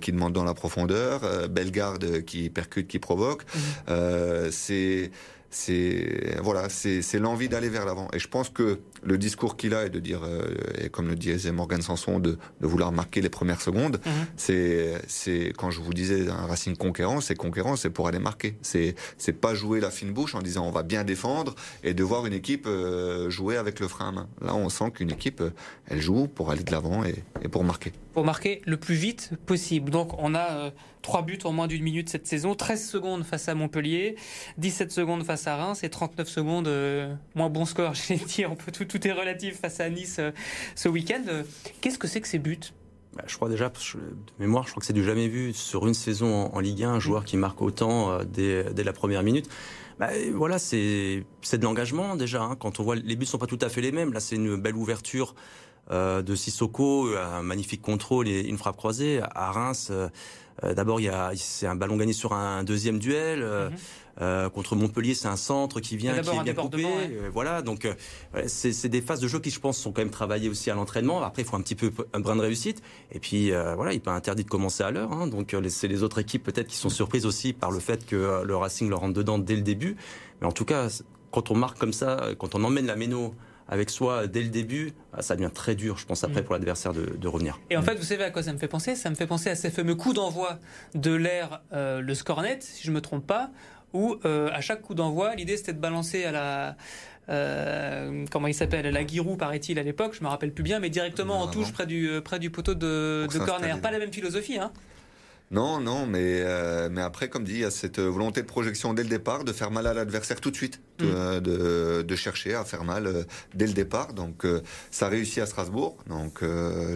qui 0.00 0.12
demande 0.12 0.32
dans 0.32 0.44
la 0.44 0.54
profondeur, 0.54 1.48
Bellegarde 1.48 2.24
qui 2.24 2.50
percute, 2.50 2.88
qui 2.88 2.98
provoque. 2.98 3.44
Mmh. 3.54 4.50
c'est 4.50 5.10
c'est 5.50 6.36
voilà, 6.42 6.68
c'est 6.68 7.18
l'envie 7.18 7.48
d'aller 7.48 7.68
vers 7.68 7.86
l'avant. 7.86 8.08
Et 8.12 8.18
je 8.18 8.28
pense 8.28 8.48
que 8.50 8.80
le 9.02 9.18
discours 9.18 9.56
qu'il 9.56 9.74
a 9.74 9.84
est 9.84 9.90
de 9.90 10.00
dire, 10.00 10.20
euh, 10.24 10.54
et 10.78 10.88
comme 10.88 11.08
le 11.08 11.14
disait 11.14 11.52
Morgan 11.52 11.82
Sanson, 11.82 12.18
de, 12.18 12.38
de 12.60 12.66
vouloir 12.66 12.92
marquer 12.92 13.20
les 13.20 13.28
premières 13.28 13.60
secondes. 13.60 14.00
Mm 14.04 14.10
-hmm. 14.10 14.98
C'est 15.06 15.52
quand 15.56 15.70
je 15.70 15.80
vous 15.80 15.94
disais 15.94 16.28
un 16.28 16.46
Racing 16.46 16.76
conquérant, 16.76 17.20
c'est 17.20 17.34
conquérant, 17.36 17.76
c'est 17.76 17.90
pour 17.90 18.08
aller 18.08 18.18
marquer. 18.18 18.56
C'est 18.62 18.94
c'est 19.16 19.38
pas 19.40 19.54
jouer 19.54 19.80
la 19.80 19.90
fine 19.90 20.12
bouche 20.12 20.34
en 20.34 20.42
disant 20.42 20.66
on 20.66 20.70
va 20.70 20.82
bien 20.82 21.04
défendre 21.04 21.54
et 21.82 21.94
de 21.94 22.04
voir 22.04 22.26
une 22.26 22.32
équipe 22.32 22.66
euh, 22.66 23.30
jouer 23.30 23.56
avec 23.56 23.80
le 23.80 23.88
frein 23.88 24.08
à 24.08 24.12
main. 24.12 24.28
Là, 24.40 24.54
on 24.54 24.68
sent 24.68 24.90
qu'une 24.94 25.10
équipe, 25.10 25.40
euh, 25.40 25.50
elle 25.86 26.00
joue 26.00 26.26
pour 26.28 26.50
aller 26.50 26.64
de 26.64 26.72
l'avant 26.72 27.04
et, 27.04 27.24
et, 27.42 27.48
pour 27.48 27.64
marquer. 27.64 27.92
Pour 28.14 28.24
marquer 28.24 28.62
le 28.64 28.76
plus 28.76 28.94
vite 28.94 29.30
possible. 29.46 29.90
Donc 29.90 30.14
on 30.18 30.34
a 30.34 30.50
euh, 30.50 30.70
trois 31.02 31.22
buts 31.22 31.38
en 31.44 31.52
moins 31.52 31.66
d'une 31.66 31.82
minute 31.82 32.08
cette 32.08 32.26
saison, 32.26 32.54
13 32.54 32.88
secondes 32.88 33.24
face 33.24 33.48
à 33.48 33.54
Montpellier, 33.54 34.16
17 34.58 34.92
secondes 34.92 35.24
face 35.24 35.46
à 35.46 35.56
Reims 35.56 35.84
et 35.84 35.90
39 35.90 36.28
secondes 36.28 36.70
moins 37.34 37.50
bon 37.50 37.64
score. 37.64 37.94
J'ai 38.08 38.16
dit, 38.16 38.46
on 38.46 38.56
peut 38.56 38.72
tout, 38.72 38.87
tout 38.88 39.06
est 39.06 39.12
relatif 39.12 39.60
face 39.60 39.80
à 39.80 39.88
Nice 39.88 40.16
euh, 40.18 40.32
ce 40.74 40.88
week-end. 40.88 41.22
Qu'est-ce 41.80 41.98
que 41.98 42.08
c'est 42.08 42.20
que 42.20 42.28
ces 42.28 42.38
buts? 42.38 42.58
Bah, 43.14 43.24
je 43.26 43.36
crois 43.36 43.48
déjà, 43.48 43.68
de 43.68 44.00
mémoire, 44.38 44.64
je 44.64 44.70
crois 44.70 44.80
que 44.80 44.86
c'est 44.86 44.92
du 44.92 45.04
jamais 45.04 45.28
vu 45.28 45.52
sur 45.52 45.86
une 45.86 45.94
saison 45.94 46.50
en, 46.52 46.60
Ligue 46.60 46.84
1, 46.84 46.90
un 46.90 47.00
joueur 47.00 47.24
qui 47.24 47.36
marque 47.36 47.62
autant 47.62 48.10
euh, 48.10 48.24
dès, 48.24 48.72
dès, 48.72 48.84
la 48.84 48.92
première 48.92 49.22
minute. 49.22 49.48
Bah, 49.98 50.10
voilà, 50.32 50.58
c'est 50.58 51.24
de 51.52 51.62
l'engagement 51.62 52.16
déjà. 52.16 52.42
Hein. 52.42 52.56
Quand 52.56 52.78
on 52.80 52.84
voit 52.84 52.94
les 52.94 53.16
buts 53.16 53.26
sont 53.26 53.38
pas 53.38 53.46
tout 53.46 53.58
à 53.60 53.68
fait 53.68 53.80
les 53.80 53.92
mêmes. 53.92 54.12
Là, 54.12 54.20
c'est 54.20 54.36
une 54.36 54.56
belle 54.56 54.76
ouverture 54.76 55.34
euh, 55.90 56.22
de 56.22 56.34
Sissoko, 56.34 57.16
un 57.16 57.42
magnifique 57.42 57.82
contrôle 57.82 58.28
et 58.28 58.42
une 58.42 58.58
frappe 58.58 58.76
croisée. 58.76 59.20
À 59.34 59.50
Reims, 59.50 59.88
euh, 59.90 60.08
d'abord, 60.62 61.00
c'est 61.36 61.66
un 61.66 61.76
ballon 61.76 61.96
gagné 61.96 62.12
sur 62.12 62.32
un 62.32 62.64
deuxième 62.64 62.98
duel. 62.98 63.40
Mm 63.40 63.44
-hmm. 63.44 63.78
Euh, 64.20 64.48
contre 64.48 64.74
Montpellier, 64.74 65.14
c'est 65.14 65.28
un 65.28 65.36
centre 65.36 65.80
qui 65.80 65.96
vient, 65.96 66.18
qui 66.20 66.28
est 66.28 66.42
bien 66.42 66.54
coupé. 66.54 66.84
Ouais. 66.84 67.10
Euh, 67.12 67.30
voilà, 67.32 67.62
donc 67.62 67.84
euh, 67.84 67.94
c'est 68.46 68.88
des 68.88 69.00
phases 69.00 69.20
de 69.20 69.28
jeu 69.28 69.38
qui, 69.38 69.50
je 69.50 69.60
pense, 69.60 69.78
sont 69.78 69.92
quand 69.92 70.02
même 70.02 70.10
travaillées 70.10 70.48
aussi 70.48 70.70
à 70.70 70.74
l'entraînement. 70.74 71.22
Après, 71.22 71.42
il 71.42 71.44
faut 71.44 71.56
un 71.56 71.60
petit 71.60 71.76
peu 71.76 71.92
un 72.12 72.20
brin 72.20 72.34
de 72.34 72.40
réussite. 72.40 72.82
Et 73.12 73.20
puis, 73.20 73.52
euh, 73.52 73.74
voilà, 73.76 73.92
il 73.92 73.96
n'est 73.96 74.00
pas 74.00 74.12
interdit 74.12 74.44
de 74.44 74.48
commencer 74.48 74.82
à 74.82 74.90
l'heure. 74.90 75.12
Hein, 75.12 75.28
donc, 75.28 75.54
c'est 75.68 75.88
les 75.88 76.02
autres 76.02 76.18
équipes 76.18 76.42
peut-être 76.42 76.66
qui 76.66 76.76
sont 76.76 76.88
surprises 76.88 77.26
aussi 77.26 77.52
par 77.52 77.70
le 77.70 77.78
fait 77.78 78.06
que 78.06 78.42
le 78.44 78.56
Racing 78.56 78.88
leur 78.88 79.00
rentre 79.00 79.14
dedans 79.14 79.38
dès 79.38 79.54
le 79.54 79.62
début. 79.62 79.96
Mais 80.40 80.46
en 80.46 80.52
tout 80.52 80.64
cas, 80.64 80.88
quand 81.30 81.50
on 81.52 81.54
marque 81.54 81.78
comme 81.78 81.92
ça, 81.92 82.30
quand 82.38 82.54
on 82.54 82.64
emmène 82.64 82.86
la 82.86 82.96
méno 82.96 83.34
avec 83.68 83.90
soi 83.90 84.26
dès 84.26 84.42
le 84.42 84.48
début, 84.48 84.92
ah, 85.12 85.22
ça 85.22 85.36
devient 85.36 85.50
très 85.52 85.74
dur, 85.74 85.98
je 85.98 86.06
pense, 86.06 86.24
après 86.24 86.40
mm. 86.40 86.44
pour 86.44 86.54
l'adversaire 86.54 86.92
de, 86.92 87.16
de, 87.16 87.28
revenir. 87.28 87.60
Et 87.70 87.76
en 87.76 87.82
fait, 87.82 87.94
vous 87.94 88.04
savez 88.04 88.24
à 88.24 88.30
quoi 88.30 88.42
ça 88.42 88.52
me 88.52 88.58
fait 88.58 88.68
penser? 88.68 88.96
Ça 88.96 89.10
me 89.10 89.14
fait 89.14 89.26
penser 89.26 89.50
à 89.50 89.54
ces 89.54 89.70
fameux 89.70 89.94
coups 89.94 90.14
d'envoi 90.14 90.58
de 90.94 91.12
l'air, 91.12 91.62
euh, 91.72 92.00
le 92.00 92.14
scornet, 92.14 92.58
si 92.60 92.82
je 92.84 92.90
ne 92.90 92.96
me 92.96 93.00
trompe 93.00 93.26
pas, 93.26 93.50
où 93.92 94.16
euh, 94.24 94.50
à 94.52 94.60
chaque 94.60 94.82
coup 94.82 94.94
d'envoi, 94.94 95.34
l'idée 95.34 95.56
c'était 95.56 95.72
de 95.72 95.80
balancer 95.80 96.24
à 96.24 96.32
la 96.32 96.76
euh, 97.30 98.24
comment 98.30 98.46
il 98.46 98.54
s'appelle 98.54 98.86
la 98.86 99.06
Giroud 99.06 99.38
paraît-il 99.38 99.78
à 99.78 99.82
l'époque, 99.82 100.14
je 100.18 100.24
me 100.24 100.28
rappelle 100.28 100.52
plus 100.52 100.64
bien, 100.64 100.78
mais 100.78 100.88
directement 100.88 101.42
en 101.42 101.46
touche 101.48 101.72
près 101.72 101.86
du 101.86 102.10
près 102.24 102.38
du 102.38 102.50
poteau 102.50 102.74
de, 102.74 103.26
de 103.30 103.38
corner. 103.38 103.80
Pas 103.80 103.90
la 103.90 103.98
même 103.98 104.12
philosophie, 104.12 104.58
hein 104.58 104.72
non, 105.50 105.80
non, 105.80 106.04
mais, 106.04 106.42
euh, 106.42 106.90
mais 106.90 107.00
après, 107.00 107.28
comme 107.28 107.44
dit, 107.44 107.54
il 107.54 107.60
y 107.60 107.64
a 107.64 107.70
cette 107.70 108.00
volonté 108.00 108.42
de 108.42 108.46
projection 108.46 108.92
dès 108.92 109.02
le 109.02 109.08
départ, 109.08 109.44
de 109.44 109.52
faire 109.52 109.70
mal 109.70 109.86
à 109.86 109.94
l'adversaire 109.94 110.42
tout 110.42 110.50
de 110.50 110.56
suite, 110.56 110.82
de, 110.98 111.06
mm. 111.06 111.40
de, 111.40 112.02
de, 112.02 112.16
chercher 112.16 112.54
à 112.54 112.64
faire 112.64 112.84
mal 112.84 113.06
euh, 113.06 113.22
dès 113.54 113.66
le 113.66 113.72
départ. 113.72 114.12
Donc, 114.12 114.44
euh, 114.44 114.60
ça 114.90 115.08
réussit 115.08 115.38
à 115.38 115.46
Strasbourg. 115.46 115.96
Donc, 116.06 116.42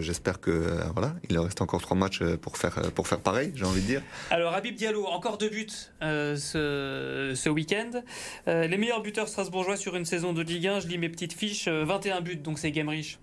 j'espère 0.01 0.39
que 0.39 0.51
voilà, 0.93 1.15
il 1.29 1.39
reste 1.39 1.61
encore 1.61 1.81
trois 1.81 1.97
matchs 1.97 2.23
pour 2.41 2.57
faire 2.57 2.73
pour 2.93 3.07
faire 3.07 3.19
pareil, 3.19 3.51
j'ai 3.55 3.65
envie 3.65 3.81
de 3.81 3.87
dire. 3.87 4.01
Alors, 4.29 4.53
Habib 4.53 4.75
Diallo, 4.75 5.05
encore 5.05 5.37
deux 5.37 5.49
buts 5.49 5.67
ce, 6.01 7.33
ce 7.35 7.49
week-end. 7.49 8.03
les 8.45 8.77
meilleurs 8.77 9.01
buteurs 9.01 9.27
strasbourgeois 9.27 9.77
sur 9.77 9.95
une 9.95 10.05
saison 10.05 10.33
de 10.33 10.41
Ligue 10.41 10.67
1, 10.67 10.79
je 10.81 10.87
lis 10.87 10.97
mes 10.97 11.09
petites 11.09 11.33
fiches, 11.33 11.67
21 11.67 12.21
buts, 12.21 12.35
donc 12.35 12.59
c'est 12.59 12.71
Gamerich, 12.71 13.19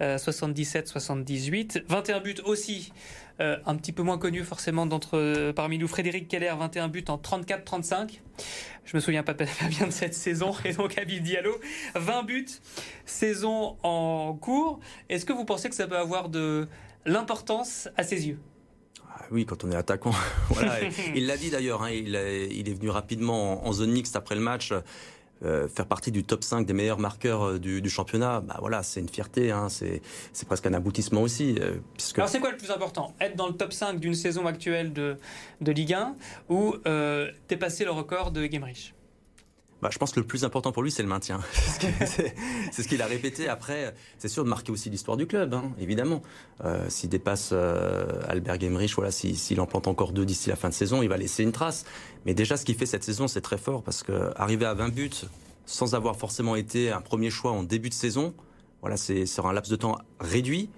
77-78. 0.00 1.84
21 1.88 2.20
buts 2.20 2.34
aussi. 2.44 2.92
Euh, 3.40 3.56
un 3.66 3.76
petit 3.76 3.92
peu 3.92 4.02
moins 4.02 4.18
connu 4.18 4.42
forcément 4.44 4.86
d'entre 4.86 5.18
euh, 5.18 5.52
parmi 5.52 5.78
nous. 5.78 5.88
Frédéric 5.88 6.28
Keller 6.28 6.52
21 6.58 6.88
buts 6.88 7.04
en 7.08 7.16
34-35 7.16 8.20
je 8.84 8.96
me 8.96 9.00
souviens 9.00 9.22
pas 9.22 9.34
bien 9.34 9.86
de 9.86 9.92
cette 9.92 10.14
saison. 10.14 10.54
Et 10.64 10.72
donc 10.72 10.98
Habib 10.98 11.22
Diallo 11.22 11.54
20 11.94 12.24
buts 12.24 12.46
saison 13.06 13.76
en 13.82 14.34
cours. 14.34 14.80
Est-ce 15.08 15.24
que 15.24 15.32
vous 15.32 15.44
pensez 15.44 15.68
que 15.68 15.74
ça 15.74 15.86
peut 15.86 15.96
avoir 15.96 16.28
de 16.28 16.68
l'importance 17.06 17.88
à 17.96 18.02
ses 18.02 18.26
yeux? 18.26 18.38
Ah 19.08 19.24
oui, 19.30 19.46
quand 19.46 19.62
on 19.64 19.70
est 19.70 19.76
attaquant, 19.76 20.14
voilà. 20.48 20.80
il 21.14 21.26
l'a 21.26 21.36
dit 21.36 21.50
d'ailleurs, 21.50 21.82
hein, 21.82 21.90
il, 21.90 22.08
il, 22.50 22.68
est 22.68 22.74
venu 22.74 22.90
rapidement 22.90 23.64
en, 23.64 23.68
en 23.68 23.72
zone 23.72 23.92
mixte 23.92 24.16
après 24.16 24.34
le 24.34 24.40
match. 24.40 24.72
Euh, 25.44 25.66
faire 25.68 25.86
partie 25.86 26.12
du 26.12 26.22
top 26.22 26.44
5 26.44 26.66
des 26.66 26.72
meilleurs 26.72 26.98
marqueurs 26.98 27.42
euh, 27.42 27.58
du, 27.58 27.90
championnat, 27.90 28.40
bah 28.40 28.56
voilà, 28.60 28.82
c'est 28.82 29.00
une 29.00 29.08
fierté, 29.08 29.50
hein, 29.50 29.68
c'est 29.68 30.00
presque 30.46 30.66
un 30.66 30.74
aboutissement 30.74 31.22
aussi. 31.22 31.56
Euh. 31.60 31.76
Alors 32.16 32.28
c'est 32.28 32.38
quoi 32.38 32.50
le 32.50 32.56
plus 32.56 32.70
important? 32.70 33.14
Être 33.20 33.36
dans 33.36 33.48
le 33.48 33.54
top 33.54 33.72
5 33.72 33.98
d'une 33.98 34.14
saison 34.14 34.46
actuelle 34.46 34.92
de, 34.92 35.16
de 35.60 35.72
Ligue 35.72 35.94
1 35.94 36.16
ou 36.48 36.76
dépasser 37.48 37.84
le 37.84 37.90
record 37.90 38.30
de 38.30 38.46
Gamerich? 38.46 38.94
Bah, 39.82 39.88
je 39.92 39.98
pense 39.98 40.12
que 40.12 40.20
le 40.20 40.26
plus 40.26 40.44
important 40.44 40.70
pour 40.70 40.84
lui, 40.84 40.92
c'est 40.92 41.02
le 41.02 41.08
maintien. 41.08 41.40
c'est 42.70 42.82
ce 42.82 42.88
qu'il 42.88 43.02
a 43.02 43.06
répété. 43.06 43.48
Après, 43.48 43.94
c'est 44.16 44.28
sûr 44.28 44.44
de 44.44 44.48
marquer 44.48 44.70
aussi 44.70 44.90
l'histoire 44.90 45.16
du 45.16 45.26
club, 45.26 45.54
hein, 45.54 45.72
évidemment. 45.80 46.22
Euh, 46.64 46.88
s'il 46.88 47.10
dépasse 47.10 47.50
euh, 47.52 48.06
Albert 48.28 48.60
Gemrich, 48.60 48.94
voilà, 48.94 49.10
s'il 49.10 49.60
en 49.60 49.66
plante 49.66 49.88
encore 49.88 50.12
deux 50.12 50.24
d'ici 50.24 50.50
la 50.50 50.56
fin 50.56 50.68
de 50.68 50.74
saison, 50.74 51.02
il 51.02 51.08
va 51.08 51.16
laisser 51.16 51.42
une 51.42 51.50
trace. 51.50 51.84
Mais 52.24 52.32
déjà, 52.32 52.56
ce 52.56 52.64
qu'il 52.64 52.76
fait 52.76 52.86
cette 52.86 53.02
saison, 53.02 53.26
c'est 53.26 53.40
très 53.40 53.58
fort 53.58 53.82
parce 53.82 54.04
que 54.04 54.30
arriver 54.36 54.66
à 54.66 54.74
20 54.74 54.90
buts 54.90 55.10
sans 55.66 55.94
avoir 55.94 56.16
forcément 56.16 56.54
été 56.54 56.90
un 56.92 57.00
premier 57.00 57.30
choix 57.30 57.50
en 57.50 57.64
début 57.64 57.88
de 57.88 57.94
saison, 57.94 58.34
voilà, 58.82 58.96
c'est 58.96 59.26
sur 59.26 59.46
un 59.46 59.52
laps 59.52 59.70
de 59.70 59.76
temps 59.76 59.98
réduit. 60.20 60.70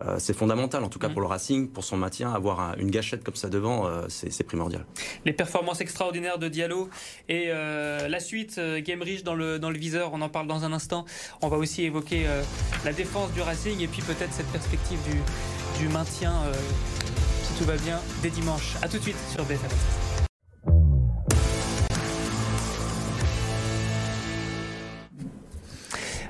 Euh, 0.00 0.16
c'est 0.18 0.34
fondamental, 0.34 0.82
en 0.82 0.88
tout 0.88 0.98
cas 0.98 1.08
mm. 1.08 1.12
pour 1.12 1.20
le 1.20 1.26
Racing, 1.26 1.68
pour 1.68 1.84
son 1.84 1.96
maintien, 1.96 2.32
avoir 2.32 2.76
une 2.78 2.90
gâchette 2.90 3.22
comme 3.22 3.34
ça 3.34 3.48
devant, 3.48 3.86
euh, 3.86 4.06
c'est 4.08 4.44
primordial. 4.44 4.84
Les 5.24 5.32
performances 5.32 5.80
extraordinaires 5.80 6.38
de 6.38 6.48
Diallo 6.48 6.88
et 7.28 7.46
euh, 7.48 8.08
la 8.08 8.20
suite, 8.20 8.60
Game 8.78 9.02
Rich 9.02 9.22
dans 9.22 9.34
le, 9.34 9.58
dans 9.58 9.70
le 9.70 9.78
viseur, 9.78 10.10
on 10.12 10.20
en 10.20 10.28
parle 10.28 10.46
dans 10.46 10.64
un 10.64 10.72
instant. 10.72 11.04
On 11.42 11.48
va 11.48 11.56
aussi 11.56 11.84
évoquer 11.84 12.26
la 12.84 12.92
défense 12.92 13.32
du 13.32 13.40
Racing 13.40 13.80
et 13.80 13.86
puis 13.86 14.02
peut-être 14.02 14.32
cette 14.32 14.50
perspective 14.50 14.98
du, 15.04 15.82
du 15.82 15.88
maintien, 15.92 16.32
si 17.42 17.54
tout 17.58 17.64
va 17.64 17.76
bien, 17.76 18.00
dès 18.22 18.30
dimanche. 18.30 18.76
A 18.82 18.88
tout 18.88 18.98
de 18.98 19.02
suite 19.02 19.18
sur 19.30 19.44
BFM. 19.44 20.11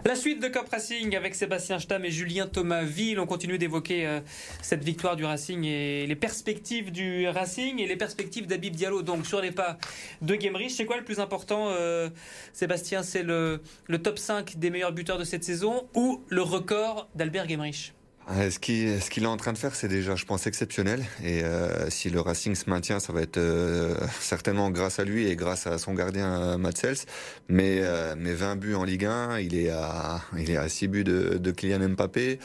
La 0.04 0.16
suite 0.16 0.42
de 0.42 0.48
Cop 0.48 0.68
Racing 0.68 1.14
avec 1.14 1.36
Sébastien 1.36 1.78
Stam 1.78 2.04
et 2.04 2.10
Julien 2.10 2.48
Thomas 2.48 2.82
Ville. 2.82 3.20
On 3.20 3.26
continue 3.26 3.56
d'évoquer 3.56 4.04
euh, 4.04 4.20
cette 4.60 4.82
victoire 4.82 5.14
du 5.14 5.24
Racing 5.24 5.64
et 5.64 6.08
les 6.08 6.16
perspectives 6.16 6.90
du 6.90 7.28
Racing 7.28 7.78
et 7.78 7.86
les 7.86 7.94
perspectives 7.94 8.48
d'Abib 8.48 8.74
Diallo. 8.74 9.02
Donc 9.02 9.26
sur 9.26 9.40
les 9.40 9.52
pas 9.52 9.78
de 10.20 10.34
Gamerich, 10.34 10.72
c'est 10.72 10.86
quoi 10.86 10.96
le 10.96 11.04
plus 11.04 11.20
important, 11.20 11.68
euh, 11.68 12.08
Sébastien? 12.52 13.04
C'est 13.04 13.22
le, 13.22 13.60
le, 13.86 14.02
top 14.02 14.18
5 14.18 14.58
des 14.58 14.70
meilleurs 14.70 14.92
buteurs 14.92 15.18
de 15.18 15.24
cette 15.24 15.44
saison 15.44 15.88
ou 15.94 16.20
le 16.28 16.42
record 16.42 17.08
d'Albert 17.14 17.46
Gamerich? 17.46 17.92
Euh, 18.30 18.50
ce 18.50 18.58
qu'il 18.58 19.24
est 19.24 19.26
en 19.26 19.36
train 19.36 19.52
de 19.52 19.58
faire, 19.58 19.74
c'est 19.74 19.88
déjà, 19.88 20.14
je 20.14 20.24
pense, 20.24 20.46
exceptionnel. 20.46 21.04
Et 21.24 21.42
euh, 21.42 21.90
si 21.90 22.08
le 22.08 22.20
Racing 22.20 22.54
se 22.54 22.70
maintient, 22.70 23.00
ça 23.00 23.12
va 23.12 23.20
être 23.20 23.38
euh, 23.38 23.94
certainement 24.20 24.70
grâce 24.70 24.98
à 24.98 25.04
lui 25.04 25.26
et 25.26 25.34
grâce 25.34 25.66
à 25.66 25.78
son 25.78 25.94
gardien 25.94 26.56
Matsels. 26.56 26.98
Mais, 27.48 27.82
mais 28.16 28.32
20 28.32 28.56
buts 28.56 28.74
en 28.74 28.84
Ligue 28.84 29.06
1, 29.06 29.38
il 29.40 29.56
est 29.56 29.70
à, 29.70 30.20
il 30.38 30.50
est 30.50 30.56
à 30.56 30.68
6 30.68 30.88
buts 30.88 31.04
de, 31.04 31.50
Kylian 31.50 31.90
Mbappé. 31.90 32.38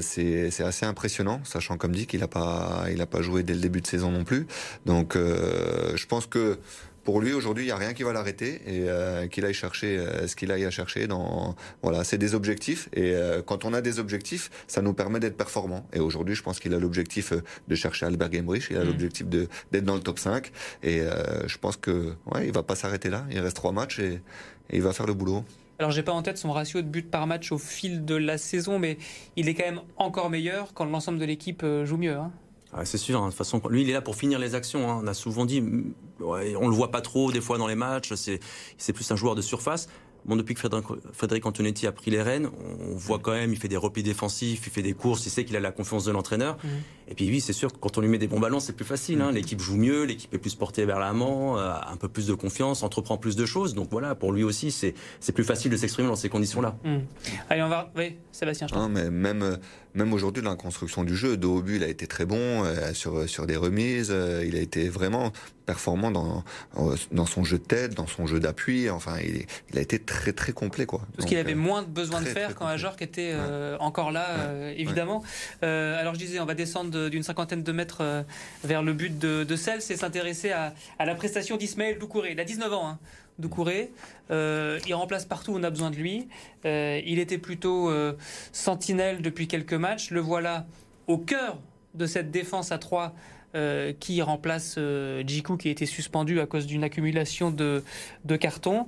c'est 0.00 0.60
assez 0.60 0.86
impressionnant, 0.86 1.40
sachant 1.44 1.76
comme 1.76 1.92
dit 1.92 2.06
qu'il 2.06 2.20
n'a 2.20 2.28
pas, 2.28 2.84
pas 3.10 3.22
joué 3.22 3.42
dès 3.42 3.54
le 3.54 3.60
début 3.60 3.80
de 3.80 3.86
saison 3.86 4.10
non 4.10 4.24
plus. 4.24 4.46
Donc, 4.84 5.16
je 5.16 6.06
pense 6.06 6.26
que 6.26 6.58
pour 7.06 7.20
lui 7.20 7.32
aujourd'hui, 7.32 7.62
il 7.62 7.66
n'y 7.68 7.72
a 7.72 7.76
rien 7.76 7.94
qui 7.94 8.02
va 8.02 8.12
l'arrêter 8.12 8.56
et 8.66 8.88
euh, 8.88 9.28
qu'il 9.28 9.44
aille 9.44 9.54
chercher 9.54 9.96
euh, 9.96 10.26
ce 10.26 10.34
qu'il 10.34 10.50
aille 10.50 10.64
à 10.64 10.70
chercher. 10.70 11.06
Dans 11.06 11.54
voilà, 11.80 12.02
c'est 12.02 12.18
des 12.18 12.34
objectifs 12.34 12.88
et 12.92 13.14
euh, 13.14 13.42
quand 13.42 13.64
on 13.64 13.72
a 13.72 13.80
des 13.80 14.00
objectifs, 14.00 14.50
ça 14.66 14.82
nous 14.82 14.92
permet 14.92 15.20
d'être 15.20 15.36
performant. 15.36 15.86
Et 15.92 16.00
aujourd'hui, 16.00 16.34
je 16.34 16.42
pense 16.42 16.58
qu'il 16.58 16.74
a 16.74 16.80
l'objectif 16.80 17.32
de 17.32 17.74
chercher 17.76 18.06
Albert 18.06 18.30
Gambrich, 18.30 18.66
il 18.70 18.76
a 18.76 18.80
mm. 18.82 18.88
l'objectif 18.88 19.28
de 19.28 19.48
d'être 19.70 19.84
dans 19.84 19.94
le 19.94 20.00
top 20.00 20.18
5 20.18 20.50
et 20.82 21.00
je 21.46 21.58
pense 21.58 21.76
que 21.76 22.14
ouais, 22.26 22.46
il 22.46 22.52
va 22.52 22.64
pas 22.64 22.74
s'arrêter 22.74 23.08
là. 23.08 23.24
Il 23.30 23.38
reste 23.38 23.56
trois 23.56 23.72
matchs 23.72 24.00
et, 24.00 24.20
il 24.72 24.82
va 24.82 24.92
faire 24.92 25.06
le 25.06 25.14
boulot. 25.14 25.44
Alors 25.78 25.92
j'ai 25.92 26.02
pas 26.02 26.12
en 26.12 26.22
tête 26.22 26.38
son 26.38 26.50
ratio 26.50 26.82
de 26.82 26.88
buts 26.88 27.02
par 27.02 27.28
match 27.28 27.52
au 27.52 27.58
fil 27.58 28.04
de 28.04 28.16
la 28.16 28.36
saison, 28.36 28.80
mais 28.80 28.98
il 29.36 29.48
est 29.48 29.54
quand 29.54 29.66
même 29.66 29.82
encore 29.96 30.28
meilleur 30.28 30.74
quand 30.74 30.86
l'ensemble 30.86 31.20
de 31.20 31.24
l'équipe 31.24 31.64
joue 31.84 31.98
mieux. 31.98 32.16
Hein. 32.16 32.32
Ah, 32.78 32.84
c'est 32.84 32.98
sûr, 32.98 33.22
hein, 33.22 33.26
de 33.26 33.30
toute 33.30 33.38
façon, 33.38 33.62
lui 33.70 33.82
il 33.82 33.90
est 33.90 33.94
là 33.94 34.02
pour 34.02 34.16
finir 34.16 34.38
les 34.38 34.54
actions. 34.54 34.90
Hein. 34.90 35.00
On 35.02 35.06
a 35.06 35.14
souvent 35.14 35.46
dit, 35.46 35.64
on 36.20 36.68
le 36.68 36.74
voit 36.74 36.90
pas 36.90 37.00
trop 37.00 37.32
des 37.32 37.40
fois 37.40 37.56
dans 37.56 37.66
les 37.66 37.74
matchs, 37.74 38.12
c'est 38.14 38.92
plus 38.92 39.10
un 39.10 39.16
joueur 39.16 39.34
de 39.34 39.40
surface. 39.40 39.88
Bon, 40.26 40.34
depuis 40.34 40.54
que 40.56 40.60
Frédéric 41.12 41.46
Antonetti 41.46 41.86
a 41.86 41.92
pris 41.92 42.10
les 42.10 42.20
rênes, 42.20 42.48
on 42.90 42.96
voit 42.96 43.20
quand 43.20 43.30
même, 43.30 43.52
il 43.52 43.58
fait 43.58 43.68
des 43.68 43.76
replis 43.76 44.02
défensifs, 44.02 44.66
il 44.66 44.72
fait 44.72 44.82
des 44.82 44.92
courses, 44.92 45.24
il 45.24 45.30
sait 45.30 45.44
qu'il 45.44 45.54
a 45.56 45.60
la 45.60 45.70
confiance 45.70 46.04
de 46.04 46.10
l'entraîneur. 46.10 46.58
Mhm. 46.64 46.70
Et 47.08 47.14
puis 47.14 47.28
oui, 47.28 47.40
c'est 47.40 47.52
sûr 47.52 47.72
que 47.72 47.78
quand 47.78 47.96
on 47.98 48.00
lui 48.00 48.08
met 48.08 48.18
des 48.18 48.26
bons 48.26 48.40
ballons, 48.40 48.58
c'est 48.58 48.72
plus 48.72 48.84
facile. 48.84 49.20
Hein. 49.20 49.28
Mhm. 49.28 49.36
L'équipe 49.36 49.60
joue 49.60 49.76
mieux, 49.76 50.02
l'équipe 50.02 50.34
est 50.34 50.38
plus 50.38 50.56
portée 50.56 50.84
vers 50.84 50.98
l'amant, 50.98 51.58
euh, 51.58 51.72
un 51.86 51.96
peu 51.96 52.08
plus 52.08 52.26
de 52.26 52.34
confiance, 52.34 52.82
entreprend 52.82 53.18
plus 53.18 53.36
de 53.36 53.46
choses. 53.46 53.74
Donc 53.74 53.88
voilà, 53.92 54.16
pour 54.16 54.32
lui 54.32 54.42
aussi, 54.42 54.72
c'est 54.72 55.32
plus 55.32 55.44
facile 55.44 55.70
de 55.70 55.76
s'exprimer 55.76 56.08
dans 56.08 56.16
ces 56.16 56.28
conditions-là. 56.28 56.76
Mhm. 56.84 57.02
Allez, 57.48 57.62
on 57.62 57.68
va. 57.68 57.92
Oui, 57.96 58.16
Sébastien. 58.32 58.66
Non, 58.74 58.88
mais 58.88 59.10
même 59.10 59.42
euh, 59.42 59.56
même 59.94 60.12
aujourd'hui, 60.12 60.42
dans 60.42 60.50
la 60.50 60.56
construction 60.56 61.04
du 61.04 61.16
jeu, 61.16 61.36
but, 61.36 61.76
il 61.76 61.84
a 61.84 61.88
été 61.88 62.06
très 62.08 62.26
bon 62.26 62.64
euh, 62.64 62.92
sur 62.94 63.28
sur 63.28 63.46
des 63.46 63.56
remises. 63.56 64.12
il 64.44 64.56
a 64.56 64.60
été 64.60 64.88
vraiment 64.88 65.32
performant 65.64 66.10
dans 66.10 66.44
dans 67.12 67.26
son 67.26 67.44
jeu 67.44 67.58
de 67.58 67.64
tête, 67.64 67.94
dans 67.94 68.06
son 68.06 68.26
jeu 68.26 68.40
d'appui. 68.40 68.90
Enfin, 68.90 69.16
il, 69.22 69.46
il, 69.72 69.78
a 69.78 69.80
été 69.80 69.98
très 69.98 70.15
très 70.32 70.52
complet 70.52 70.86
quoi. 70.86 71.00
Parce 71.16 71.28
qu'il 71.28 71.38
avait 71.38 71.54
moins 71.54 71.82
de 71.82 71.88
besoin 71.88 72.20
de 72.20 72.26
faire 72.26 72.54
quand 72.54 72.66
Ajorc 72.66 72.96
était 73.00 73.34
encore 73.80 74.12
là, 74.12 74.26
évidemment. 74.76 75.22
alors 75.62 76.14
je 76.14 76.18
disais, 76.18 76.40
on 76.40 76.46
va 76.46 76.54
descendre 76.54 77.08
d'une 77.08 77.22
cinquantaine 77.22 77.62
de 77.62 77.72
mètres 77.72 77.98
euh, 78.00 78.22
vers 78.64 78.82
le 78.82 78.92
but 78.92 79.18
de, 79.18 79.44
de 79.44 79.56
Cels 79.56 79.82
et 79.90 79.96
s'intéresser 79.96 80.52
à, 80.52 80.74
la 80.98 81.14
prestation 81.14 81.56
d'Ismaël 81.56 81.98
Doucouré. 81.98 82.32
Il 82.32 82.40
a 82.40 82.44
19 82.44 82.72
ans. 82.72 82.88
Hein. 82.88 82.98
Doucouré. 83.38 83.92
Euh, 84.30 84.78
il 84.86 84.94
remplace 84.94 85.26
partout 85.26 85.52
où 85.52 85.58
on 85.58 85.62
a 85.62 85.70
besoin 85.70 85.90
de 85.90 85.96
lui. 85.96 86.28
Euh, 86.64 87.00
il 87.04 87.18
était 87.18 87.38
plutôt 87.38 87.92
sentinelle 88.52 89.20
depuis 89.20 89.46
quelques 89.46 89.74
matchs. 89.74 90.10
Le 90.10 90.20
voilà 90.20 90.66
au 91.06 91.18
cœur 91.18 91.58
de 91.94 92.06
cette 92.06 92.30
défense 92.30 92.72
à 92.72 92.78
3 92.78 93.14
qui 94.00 94.22
remplace 94.22 94.78
Djikou 95.26 95.56
qui 95.56 95.68
a 95.68 95.70
été 95.70 95.86
suspendu 95.86 96.40
à 96.40 96.46
cause 96.46 96.66
d'une 96.66 96.84
accumulation 96.84 97.50
de, 97.50 97.82
cartons. 98.38 98.86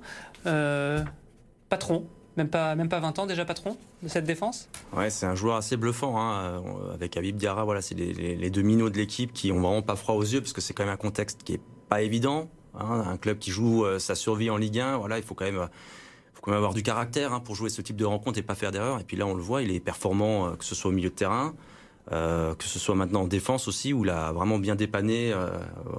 patron, 1.68 2.06
même 2.38 2.48
pas, 2.48 2.74
même 2.74 2.88
pas 2.88 3.00
20 3.00 3.18
ans 3.18 3.26
déjà 3.26 3.44
patron 3.44 3.76
de 4.02 4.08
cette 4.08 4.24
défense? 4.24 4.68
Ouais, 4.96 5.10
c'est 5.10 5.26
un 5.26 5.34
joueur 5.34 5.56
assez 5.56 5.76
bluffant. 5.76 6.18
Hein. 6.18 6.62
Euh, 6.64 6.94
avec 6.94 7.16
Habib 7.16 7.36
Diarra, 7.36 7.64
voilà, 7.64 7.82
c'est 7.82 7.94
les, 7.94 8.50
deux 8.50 8.62
minots 8.62 8.90
de 8.90 8.96
l'équipe 8.96 9.32
qui 9.32 9.52
ont 9.52 9.60
vraiment 9.60 9.82
pas 9.82 9.96
froid 9.96 10.14
aux 10.14 10.22
yeux 10.22 10.40
parce 10.40 10.52
que 10.52 10.60
c'est 10.60 10.72
quand 10.72 10.84
même 10.84 10.92
un 10.92 10.96
contexte 10.96 11.42
qui 11.42 11.54
est 11.54 11.60
pas 11.88 12.02
évident. 12.02 12.48
Hein. 12.78 13.04
Un 13.06 13.16
club 13.16 13.38
qui 13.38 13.50
joue 13.50 13.84
euh, 13.84 13.98
sa 13.98 14.14
survie 14.14 14.50
en 14.50 14.56
Ligue 14.56 14.78
1, 14.78 14.98
voilà, 14.98 15.18
il 15.18 15.24
faut 15.24 15.34
quand 15.34 15.44
même 15.44 15.68
faut 16.34 16.42
quand 16.42 16.52
même 16.52 16.58
avoir 16.58 16.74
du 16.74 16.84
caractère 16.84 17.32
hein, 17.32 17.40
pour 17.40 17.56
jouer 17.56 17.70
ce 17.70 17.82
type 17.82 17.96
de 17.96 18.04
rencontre 18.04 18.38
et 18.38 18.42
pas 18.42 18.54
faire 18.54 18.70
d'erreur. 18.70 19.00
Et 19.00 19.04
puis 19.04 19.16
là, 19.16 19.26
on 19.26 19.34
le 19.34 19.42
voit, 19.42 19.62
il 19.62 19.72
est 19.72 19.80
performant, 19.80 20.46
euh, 20.46 20.50
que 20.52 20.64
ce 20.64 20.74
soit 20.76 20.90
au 20.90 20.94
milieu 20.94 21.10
de 21.10 21.14
terrain, 21.14 21.54
euh, 22.12 22.54
que 22.54 22.64
ce 22.64 22.78
soit 22.78 22.94
maintenant 22.94 23.22
en 23.22 23.26
défense 23.26 23.68
aussi 23.68 23.92
où 23.92 24.04
il 24.04 24.10
a 24.10 24.32
vraiment 24.32 24.58
bien 24.58 24.74
dépanné. 24.74 25.32
Euh, 25.32 25.50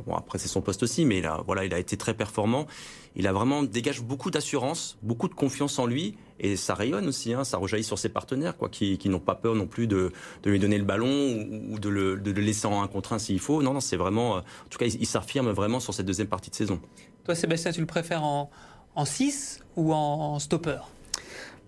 bon 0.07 0.15
après 0.15 0.37
c'est 0.37 0.47
son 0.47 0.61
poste 0.61 0.83
aussi, 0.83 1.05
mais 1.05 1.21
là 1.21 1.41
voilà 1.45 1.65
il 1.65 1.73
a 1.73 1.79
été 1.79 1.97
très 1.97 2.13
performant. 2.13 2.67
Il 3.15 3.27
a 3.27 3.33
vraiment 3.33 3.63
dégage 3.63 4.01
beaucoup 4.01 4.31
d'assurance, 4.31 4.97
beaucoup 5.01 5.27
de 5.27 5.33
confiance 5.33 5.79
en 5.79 5.85
lui 5.85 6.15
et 6.39 6.55
ça 6.55 6.73
rayonne 6.73 7.07
aussi. 7.07 7.33
Hein, 7.33 7.43
ça 7.43 7.57
rejaillit 7.57 7.83
sur 7.83 7.99
ses 7.99 8.09
partenaires 8.09 8.57
quoi, 8.57 8.69
qui, 8.69 8.97
qui 8.97 9.09
n'ont 9.09 9.19
pas 9.19 9.35
peur 9.35 9.55
non 9.55 9.67
plus 9.67 9.87
de, 9.87 10.11
de, 10.43 10.49
lui 10.49 10.59
donner 10.59 10.77
le 10.77 10.83
ballon 10.83 11.47
ou, 11.69 11.79
de, 11.79 11.89
le, 11.89 12.17
de, 12.17 12.31
le, 12.31 12.41
laisser 12.41 12.67
en 12.67 12.81
un 12.81 12.87
contre 12.87 13.13
un 13.13 13.19
s'il 13.19 13.39
faut. 13.39 13.61
Non 13.61 13.73
non 13.73 13.79
c'est 13.79 13.97
vraiment 13.97 14.35
en 14.35 14.43
tout 14.69 14.79
cas 14.79 14.85
il, 14.85 15.01
il 15.01 15.07
s'affirme 15.07 15.51
vraiment 15.51 15.79
sur 15.79 15.93
cette 15.93 16.05
deuxième 16.05 16.27
partie 16.27 16.49
de 16.49 16.55
saison. 16.55 16.79
Toi 17.23 17.35
Sébastien 17.35 17.71
tu 17.71 17.81
le 17.81 17.87
préfères 17.87 18.23
en 18.23 18.49
en 18.95 19.05
6 19.05 19.61
ou 19.75 19.93
en 19.93 20.39
stopper? 20.39 20.79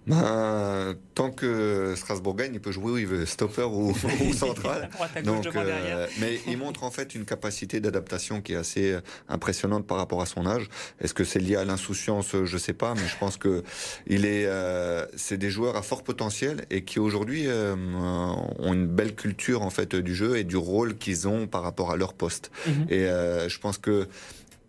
Ben, 0.08 0.96
tant 1.14 1.30
que 1.30 1.94
Strasbourg 1.96 2.36
gagne, 2.36 2.56
il 2.56 2.60
peut 2.60 2.72
jouer 2.72 2.92
où 2.92 2.98
il 2.98 3.06
veut, 3.06 3.26
stopper 3.26 3.64
ou, 3.64 3.94
central. 4.34 4.90
Donc, 5.24 5.46
euh, 5.56 6.08
mais 6.20 6.40
il 6.48 6.58
montre 6.58 6.84
en 6.84 6.92
fait 6.92 7.14
une 7.14 7.26
capacité 7.26 7.80
d'adaptation 7.80 8.42
qui 8.42 8.54
est 8.54 8.58
assez 8.58 8.94
euh, 8.94 9.02
impressionnante 9.30 9.86
par 9.86 9.98
rapport 9.98 10.22
à 10.22 10.26
son 10.26 10.48
âge. 10.48 10.70
Est-ce 11.00 11.14
que 11.14 11.24
c'est 11.24 11.40
lié 11.40 11.56
à 11.56 11.66
l'insouciance? 11.66 12.36
Je 12.44 12.58
sais 12.58 12.74
pas, 12.74 12.96
mais 12.96 13.08
je 13.08 13.18
pense 13.18 13.38
que 13.38 13.64
il 14.08 14.26
est, 14.26 14.46
euh, 14.48 15.06
c'est 15.16 15.38
des 15.38 15.52
joueurs 15.52 15.76
à 15.76 15.84
fort 15.84 16.04
potentiel 16.04 16.66
et 16.72 16.84
qui 16.84 17.00
aujourd'hui 17.00 17.48
ont 17.48 18.74
une 18.74 18.88
belle 18.88 19.16
culture 19.16 19.62
en 19.62 19.70
fait 19.70 19.96
du 19.96 20.16
jeu 20.16 20.38
et 20.38 20.44
du 20.44 20.58
rôle 20.58 20.98
qu'ils 20.98 21.28
ont 21.28 21.46
par 21.46 21.62
rapport 21.62 21.92
à 21.92 21.96
leur 21.96 22.14
poste. 22.14 22.52
Mhm. 22.66 22.88
Et 22.90 23.06
je 23.06 23.60
pense 23.60 23.78
que 23.78 24.08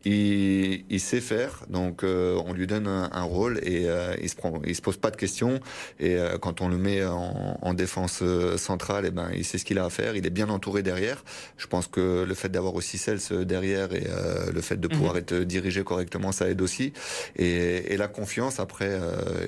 il, 0.04 0.84
il, 0.90 1.00
sait 1.00 1.20
faire, 1.20 1.64
donc 1.68 2.02
euh, 2.02 2.40
on 2.44 2.52
lui 2.52 2.66
donne 2.66 2.86
un, 2.88 3.22
rôle 3.22 3.60
et 3.62 3.84
euh, 3.86 4.14
il 4.20 4.28
se 4.28 4.34
prend, 4.34 4.60
il 4.66 4.74
se 4.74 4.82
pose 4.82 4.96
pas 4.96 5.10
de 5.10 5.16
questions. 5.16 5.60
Et 6.00 6.16
euh, 6.16 6.38
quand 6.38 6.60
on 6.60 6.68
le 6.68 6.76
met 6.76 7.04
en, 7.04 7.58
en 7.60 7.74
défense 7.74 8.22
centrale, 8.56 9.04
et 9.04 9.08
eh 9.08 9.10
ben 9.10 9.30
il 9.34 9.44
sait 9.44 9.58
ce 9.58 9.64
qu'il 9.64 9.78
a 9.78 9.84
à 9.84 9.90
faire. 9.90 10.16
Il 10.16 10.26
est 10.26 10.30
bien 10.30 10.48
entouré 10.48 10.82
derrière. 10.82 11.24
Je 11.56 11.66
pense 11.66 11.86
que 11.86 12.24
le 12.24 12.34
fait 12.34 12.48
d'avoir 12.48 12.74
aussi 12.74 12.98
Cels 12.98 13.20
derrière 13.44 13.92
et 13.92 14.06
le 14.52 14.60
fait 14.60 14.76
de 14.76 14.88
pouvoir 14.88 15.14
mhm. 15.14 15.18
être 15.20 15.34
dirigé 15.34 15.84
correctement, 15.84 16.32
ça 16.32 16.48
aide 16.48 16.60
aussi. 16.60 16.92
Et, 17.36 17.92
et 17.92 17.96
la 17.96 18.08
confiance 18.08 18.60
après, 18.60 18.98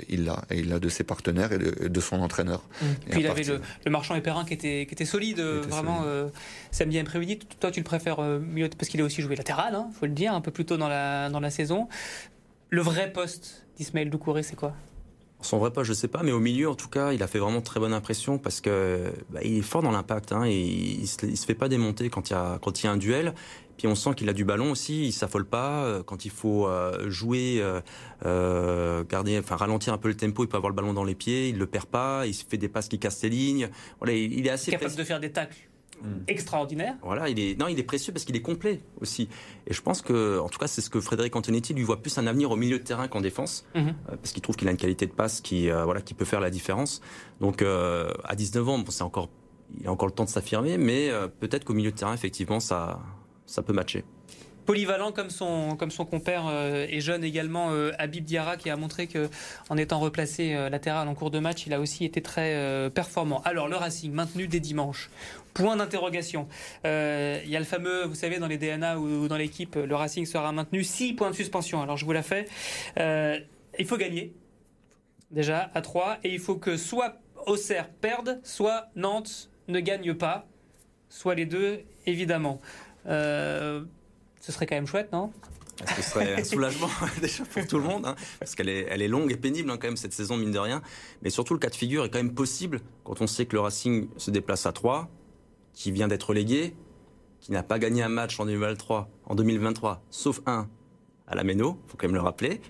il 0.09 0.25
l'a, 0.25 0.45
et 0.51 0.59
il 0.59 0.69
l'a 0.69 0.79
de 0.79 0.89
ses 0.89 1.05
partenaires 1.05 1.53
et 1.53 1.59
de, 1.59 2.01
son 2.01 2.21
entraîneur. 2.21 2.63
Mhm. 2.83 2.89
Puis 3.11 3.21
il 3.21 3.27
avait 3.27 3.43
le, 3.45 3.61
le, 3.85 3.91
marchand 3.91 4.19
Perrin 4.21 4.45
qui 4.45 4.55
était 4.55 4.87
qui 4.87 4.95
était 4.95 5.05
solide, 5.05 5.41
vraiment 5.41 6.05
samedi 6.71 6.99
après-midi. 6.99 7.41
Toi, 7.61 7.71
tu 7.71 7.81
le 7.81 7.85
préfères 7.85 8.21
mieux 8.21 8.69
parce 8.69 8.89
qu'il 8.89 9.01
a 9.01 9.05
aussi 9.05 9.23
joué 9.23 9.37
latéral, 9.37 9.75
hein, 9.75 9.89
faut 9.99 10.07
le 10.07 10.13
dire 10.13 10.35
peu 10.45 10.53
plus 10.53 10.65
tôt 10.65 10.77
dans 10.77 10.89
la, 10.89 11.31
dans 11.31 11.41
la 11.41 11.51
saison. 11.51 11.89
Le 12.71 12.83
vrai 12.83 13.13
poste 13.13 13.67
d'Ismaël 13.77 14.11
Doucouré, 14.11 14.43
c'est 14.43 14.57
quoi? 14.57 14.75
Son 15.41 15.59
vrai 15.59 15.71
poste, 15.71 15.89
je 15.89 15.93
sais 15.93 16.09
pas, 16.09 16.23
mais 16.23 16.33
au 16.33 16.41
milieu, 16.41 16.71
en 16.71 16.75
tout 16.75 16.89
cas, 16.89 17.13
il 17.13 17.23
a 17.23 17.27
fait 17.27 17.39
vraiment 17.39 17.61
très 17.61 17.79
bonne 17.79 17.93
impression 17.93 18.39
parce 18.39 18.63
que 18.63 19.13
bah, 19.31 19.41
il 19.45 19.59
est 19.59 19.63
fort 19.63 19.83
dans 19.83 19.91
l'impact. 19.91 20.33
Hein, 20.33 20.45
et 20.47 20.59
il, 20.59 21.07
se, 21.07 21.35
se 21.35 21.45
fait 21.45 21.55
pas 21.55 21.69
démonter 21.69 22.09
quand 22.09 22.31
il 22.31 22.33
y 22.33 22.37
a 22.37 22.59
quand 22.63 22.83
il 22.83 22.87
y 22.87 22.89
a 22.89 22.93
un 22.93 22.97
duel. 22.97 23.35
Puis 23.77 23.87
on 23.87 23.95
sent 23.95 24.15
qu'il 24.17 24.29
a 24.29 24.33
du 24.33 24.45
ballon 24.45 24.71
aussi, 24.71 25.07
il 25.07 25.13
s'affole 25.13 25.45
pas. 25.45 25.85
Euh, 25.85 26.03
quand 26.03 26.25
il 26.25 26.31
faut 26.31 26.67
euh, 26.67 27.11
jouer, 27.11 27.63
euh, 28.25 29.05
garder, 29.05 29.39
enfin 29.39 29.57
ralentir 29.57 29.93
un 29.93 29.99
peu 29.99 30.09
le 30.09 30.17
tempo, 30.17 30.45
il 30.45 30.49
peut 30.49 30.57
avoir 30.57 30.71
le 30.71 30.77
ballon 30.77 30.93
dans 30.93 31.05
les 31.05 31.15
pieds, 31.15 31.49
il 31.49 31.59
le 31.59 31.67
perd 31.67 31.87
pas, 31.87 32.27
il 32.27 32.35
se 32.35 32.45
fait 32.45 32.57
des 32.57 32.69
passes 32.69 32.89
qui 32.89 32.99
cassent 32.99 33.19
ses 33.19 33.29
lignes. 33.29 33.69
Voilà, 33.99 34.15
il, 34.15 34.47
est 34.47 34.51
assez 34.51 34.71
capable 34.71 34.95
de 34.95 35.05
faire 35.05 35.21
des 35.21 35.33
tacles. 35.33 35.69
Extraordinaire. 36.29 36.97
Voilà, 37.03 37.29
il 37.29 37.39
est 37.39 37.59
non, 37.59 37.69
il 37.69 37.79
est 37.79 37.85
précieux 37.85 38.13
parce 38.13 38.25
qu'il 38.25 38.37
est 38.37 38.43
complet 38.43 38.81
aussi. 39.01 39.29
Et 39.67 39.73
je 39.73 39.83
pense 39.83 40.03
que, 40.03 40.39
en 40.39 40.49
tout 40.49 40.59
cas, 40.59 40.67
c'est 40.67 40.81
ce 40.81 40.91
que 40.91 41.01
Frédéric 41.01 41.35
Antonetti 41.37 41.75
lui 41.75 41.83
voit 41.83 42.01
plus 42.03 42.17
un 42.19 42.27
avenir 42.27 42.51
au 42.51 42.57
milieu 42.57 42.79
de 42.79 42.85
terrain 42.85 43.09
qu'en 43.09 43.21
défense, 43.21 43.67
mm-hmm. 43.75 43.89
euh, 43.89 44.17
parce 44.17 44.33
qu'il 44.33 44.43
trouve 44.43 44.57
qu'il 44.57 44.69
a 44.69 44.71
une 44.71 44.77
qualité 44.77 45.07
de 45.07 45.13
passe 45.13 45.41
qui, 45.41 45.71
euh, 45.71 45.85
voilà, 45.85 46.01
qui 46.01 46.15
peut 46.15 46.25
faire 46.25 46.41
la 46.41 46.51
différence. 46.51 47.01
Donc, 47.41 47.63
euh, 47.63 48.13
à 48.25 48.37
19 48.37 48.69
ans, 48.69 48.85
c'est 48.89 49.03
encore, 49.03 49.29
il 49.81 49.87
a 49.87 49.93
encore 49.93 50.09
le 50.09 50.15
temps 50.15 50.25
de 50.25 50.31
s'affirmer, 50.31 50.79
mais 50.79 51.11
peut-être 51.41 51.65
qu'au 51.65 51.75
milieu 51.75 51.91
de 51.91 51.97
terrain, 51.97 52.15
effectivement, 52.15 52.61
ça, 52.61 53.01
ça 53.47 53.63
peut 53.63 53.73
matcher 53.73 54.05
polyvalent 54.65 55.13
comme 55.13 55.31
son, 55.31 55.77
compère 56.11 56.47
euh, 56.49 56.87
et 56.89 57.01
jeune 57.01 57.25
également 57.25 57.71
euh, 57.71 57.93
Habib 57.99 58.25
Diarra 58.25 58.57
qui 58.57 58.71
a 58.71 58.77
montré 58.77 59.07
que 59.07 59.29
en 59.69 59.77
étant 59.77 60.01
replacé 60.01 60.55
euh, 60.55 60.69
latéral 60.69 61.09
en 61.09 61.15
cours 61.15 61.31
de 61.31 61.39
match, 61.39 61.67
il 61.67 61.73
a 61.73 61.81
aussi 61.81 62.05
été 62.05 62.23
très 62.23 62.91
performant. 62.95 63.43
Alors 63.43 63.69
le 63.69 63.77
Racing 63.77 64.13
maintenu 64.13 64.49
dès 64.49 64.61
dimanche. 64.61 65.11
Point 65.53 65.77
d'interrogation. 65.77 66.49
Il 66.85 66.89
y 67.49 67.57
a 67.57 67.59
le 67.59 67.65
fameux, 67.65 68.05
vous 68.05 68.17
savez, 68.17 68.39
dans 68.39 68.49
les 68.49 68.59
DNA 68.59 68.99
ou, 68.99 69.29
dans 69.29 69.37
l'équipe, 69.37 69.77
le 69.77 69.95
Racing 69.95 70.27
sera 70.27 70.51
maintenu. 70.53 70.83
6 70.83 71.13
points 71.15 71.31
de 71.31 71.37
suspension. 71.37 71.81
Alors 71.81 71.97
je 71.97 72.05
vous 72.05 72.13
la 72.13 72.23
fais. 72.23 72.47
il 72.97 73.87
faut 73.87 73.97
gagner 73.97 74.33
déjà 75.31 75.71
à 75.75 75.81
3 75.81 76.19
et 76.25 76.33
il 76.33 76.41
faut 76.41 76.57
que 76.57 76.77
soit 76.77 77.17
Auxerre 77.47 77.89
perde, 77.89 78.41
soit 78.43 78.89
Nantes 78.97 79.51
ne 79.69 79.81
gagne 79.81 80.15
pas, 80.15 80.47
soit 81.09 81.35
les 81.35 81.47
deux 81.47 81.83
évidemment. 82.07 82.61
Ce 84.45 84.53
serait 84.53 84.67
quand 84.67 84.75
même 84.75 84.87
chouette, 84.87 85.11
non? 85.11 85.33
Ce 85.97 86.03
serait 86.03 86.35
un 86.35 86.45
soulagement 86.45 86.91
déjà 87.23 87.45
pour 87.47 87.67
tout 87.67 87.79
le 87.79 87.85
monde, 87.85 88.05
hein, 88.05 88.15
parce 88.39 88.55
qu'elle 88.55 88.69
est, 88.69 88.87
elle 88.91 89.01
est 89.01 89.09
longue 89.09 89.33
et 89.33 89.37
pénible 89.37 89.71
hein, 89.71 89.79
quand 89.81 89.89
même 89.89 89.97
cette 89.97 90.13
saison, 90.13 90.37
mine 90.37 90.51
de 90.51 90.59
rien. 90.59 90.83
Mais 91.23 91.31
surtout, 91.31 91.55
le 91.55 91.59
cas 91.59 91.71
de 91.71 91.75
figure 91.75 92.05
est 92.05 92.11
quand 92.11 92.19
même 92.19 92.35
possible 92.35 92.81
quand 93.05 93.23
on 93.23 93.27
sait 93.27 93.47
que 93.47 93.57
le 93.57 93.61
Racing 93.61 94.07
se 94.19 94.31
déplace 94.31 94.67
à 94.67 94.73
3, 94.73 95.09
qui 95.73 95.93
vient 95.93 96.09
d'être 96.09 96.25
relégué, 96.25 96.77
qui 97.41 97.53
n'a 97.53 97.63
pas 97.63 97.79
gagné 97.79 98.03
un 98.03 98.11
match 98.11 98.39
en 98.39 98.45
2023, 98.45 99.09
en 99.25 99.35
2023 99.35 100.03
sauf 100.11 100.43
un 100.45 100.69
à 101.27 101.35
la 101.35 101.43
Méno, 101.43 101.81
faut 101.87 101.97
quand 101.97 102.07
même 102.07 102.15
le 102.15 102.21
rappeler, 102.21 102.61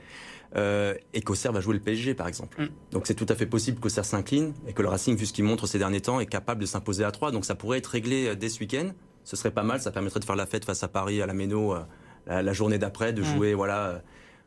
euh, 0.55 0.95
et 1.13 1.23
qu'Auxerre 1.23 1.51
va 1.51 1.61
jouer 1.61 1.75
le 1.75 1.81
PSG 1.81 2.15
par 2.15 2.29
exemple. 2.29 2.63
Mm. 2.63 2.69
Donc 2.93 3.09
c'est 3.09 3.15
tout 3.15 3.27
à 3.29 3.35
fait 3.35 3.47
possible 3.47 3.81
qu'Auxerre 3.81 4.05
s'incline 4.05 4.55
et 4.69 4.75
que 4.75 4.83
le 4.83 4.89
Racing, 4.89 5.17
vu 5.17 5.27
ce 5.27 5.33
qu'il 5.33 5.45
montre 5.45 5.67
ces 5.67 5.79
derniers 5.79 6.03
temps, 6.03 6.21
est 6.21 6.27
capable 6.27 6.61
de 6.61 6.67
s'imposer 6.67 7.03
à 7.03 7.11
3. 7.11 7.33
Donc 7.33 7.45
ça 7.45 7.57
pourrait 7.57 7.79
être 7.79 7.89
réglé 7.89 8.29
euh, 8.29 8.37
dès 8.37 8.49
ce 8.49 8.61
week-end 8.61 8.93
ce 9.25 9.37
serait 9.37 9.51
pas 9.51 9.63
mal. 9.63 9.81
Ça 9.81 9.91
permettrait 9.91 10.21
de 10.21 10.25
faire 10.25 10.37
la 10.37 10.47
fête 10.47 10.65
face 10.65 10.83
à 10.83 10.89
Paris 10.89 11.21
à 11.23 11.27
la 11.27 11.35
Méno 11.35 11.75
euh, 11.75 12.43
la, 12.43 12.53
journée 12.53 12.79
d'après, 12.79 13.13
de 13.13 13.23
jouer 13.23 13.55
voilà 13.55 13.87
euh, 13.87 13.99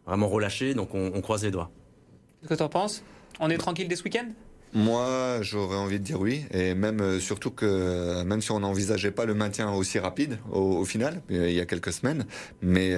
vraiment 0.06 0.28
relâché. 0.28 0.74
Donc 0.74 0.94
on, 0.94 1.22
croise 1.22 1.44
les 1.44 1.52
doigts. 1.52 1.72
Qu'est-ce 2.42 2.50
que 2.50 2.58
tu 2.58 2.64
en 2.64 2.70
penses? 2.70 3.04
On 3.40 3.50
est 3.50 3.58
tranquille 3.58 3.88
dès 3.88 3.96
ce 3.96 4.04
week-end? 4.04 4.28
Moi, 4.74 5.40
j'aurais 5.42 5.78
envie 5.78 5.98
de 5.98 6.04
dire 6.04 6.20
oui, 6.20 6.46
et 6.52 6.76
même 6.76 7.00
euh, 7.00 7.20
surtout 7.22 7.52
que 7.52 8.22
même 8.24 8.42
si 8.42 8.52
on 8.52 8.60
n'envisageait 8.60 9.12
pas 9.12 9.26
le 9.26 9.34
maintien 9.34 9.72
aussi 9.72 9.98
rapide 9.98 10.40
au, 10.52 10.84
final, 10.84 11.22
il 11.30 11.52
y 11.52 11.62
a 11.62 11.66
quelques 11.66 11.94
semaines, 11.94 12.26
mais 12.62 12.94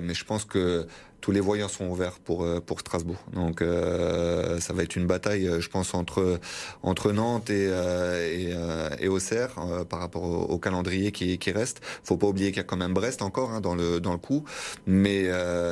mais 0.00 0.14
je 0.14 0.24
pense 0.24 0.44
que 0.44 0.86
tous 1.24 1.32
les 1.32 1.40
voyants 1.40 1.68
sont 1.68 1.86
ouverts 1.86 2.18
pour 2.18 2.42
euh, 2.42 2.60
pour 2.60 2.80
Strasbourg. 2.80 3.16
Donc 3.32 3.62
euh, 3.62 4.60
ça 4.60 4.74
va 4.74 4.82
être 4.82 4.94
une 4.94 5.06
bataille, 5.06 5.48
je 5.58 5.68
pense, 5.70 5.94
entre 5.94 6.38
entre 6.82 7.12
Nantes 7.12 7.48
et 7.48 7.68
euh, 7.70 8.90
et, 8.98 9.04
et, 9.06 9.08
Auxerre 9.08 9.54
par 9.88 10.00
rapport 10.00 10.24
au, 10.24 10.58
calendrier 10.58 11.12
qui 11.12 11.38
qui 11.38 11.50
reste. 11.50 11.80
Faut 12.02 12.18
pas 12.18 12.26
oublier 12.26 12.48
qu'il 12.48 12.58
y 12.58 12.60
a 12.60 12.64
quand 12.64 12.76
même 12.76 12.92
Brest 12.92 13.22
encore 13.22 13.52
hein, 13.52 13.62
dans 13.62 13.74
le 13.74 14.00
dans 14.00 14.12
le 14.12 14.18
coup, 14.18 14.44
mais 14.86 15.30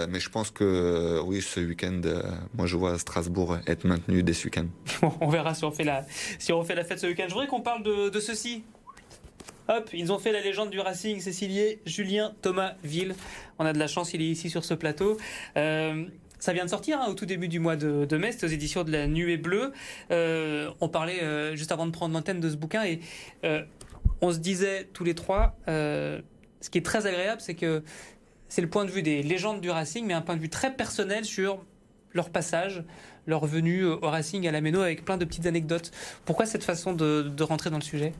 mais 0.08 0.20
je 0.20 0.30
pense 0.30 0.50
que 0.50 1.20
oui, 1.22 1.42
ce 1.42 1.60
week-end, 1.60 2.00
moi 2.54 2.66
je 2.66 2.78
vois 2.78 2.98
Strasbourg 2.98 3.58
être 3.66 3.84
maintenu 3.84 4.22
dès 4.22 4.32
ce 4.32 4.44
week-end. 4.44 4.68
on 5.20 5.28
verra 5.28 5.52
si 5.52 5.66
on 5.66 5.70
fait 5.70 5.84
la 5.84 6.06
si 6.38 6.54
on 6.54 6.64
fait 6.64 6.74
la 6.74 6.84
fête 6.84 6.98
ce 6.98 7.08
week-end. 7.08 7.24
Je 7.28 7.34
voudrais 7.34 7.48
qu'on 7.48 7.60
parle 7.60 7.82
de, 7.82 8.08
de 8.08 8.20
ceci. 8.20 8.64
Hop, 9.68 9.90
ils 9.92 10.12
ont 10.12 10.18
fait 10.18 10.32
la 10.32 10.40
légende 10.40 10.70
du 10.70 10.80
Racing, 10.80 11.20
Cécilier, 11.20 11.80
Julien 11.86 12.34
Thomas 12.42 12.74
Ville. 12.82 13.14
On 13.60 13.64
a 13.64 13.72
de 13.72 13.78
la 13.78 13.86
chance, 13.86 14.12
il 14.12 14.20
est 14.20 14.26
ici 14.26 14.50
sur 14.50 14.64
ce 14.64 14.74
plateau. 14.74 15.18
Euh, 15.56 16.04
ça 16.40 16.52
vient 16.52 16.64
de 16.64 16.70
sortir 16.70 17.00
hein, 17.00 17.06
au 17.08 17.14
tout 17.14 17.26
début 17.26 17.46
du 17.46 17.60
mois 17.60 17.76
de, 17.76 18.16
mai, 18.16 18.32
c'était 18.32 18.46
aux 18.46 18.50
éditions 18.50 18.82
de 18.82 18.90
la 18.90 19.06
Nuée 19.06 19.36
Bleue. 19.36 19.72
Euh, 20.10 20.70
on 20.80 20.88
parlait 20.88 21.22
euh, 21.22 21.54
juste 21.54 21.70
avant 21.70 21.86
de 21.86 21.92
prendre 21.92 22.12
l'antenne 22.12 22.40
de 22.40 22.50
ce 22.50 22.56
bouquin 22.56 22.82
et 22.84 23.00
on 24.20 24.32
se 24.32 24.38
disait 24.38 24.88
tous 24.92 25.04
les 25.04 25.14
trois, 25.14 25.56
ce 25.66 26.70
qui 26.70 26.78
est 26.78 26.84
très 26.84 27.06
agréable, 27.06 27.40
c'est 27.40 27.54
que 27.54 27.82
c'est 28.48 28.62
le 28.62 28.68
point 28.68 28.84
de 28.84 28.90
vue 28.90 29.02
des 29.02 29.22
légendes 29.22 29.60
du 29.60 29.70
Racing, 29.70 30.04
mais 30.04 30.14
un 30.14 30.22
point 30.22 30.36
de 30.36 30.40
vue 30.40 30.50
très 30.50 30.74
personnel 30.74 31.24
sur 31.24 31.64
leur 32.12 32.30
passage, 32.30 32.84
leur 33.26 33.46
venue 33.46 33.84
au 33.84 34.00
Racing 34.02 34.46
à 34.46 34.50
la 34.50 34.60
Méno 34.60 34.80
avec 34.80 35.04
plein 35.04 35.16
de 35.16 35.24
petites 35.24 35.46
anecdotes. 35.46 35.90
Pourquoi 36.24 36.46
cette 36.46 36.64
façon 36.64 36.92
de, 36.92 37.42
rentrer 37.42 37.70
dans 37.70 37.76
le 37.76 37.82
sujet? 37.82 38.12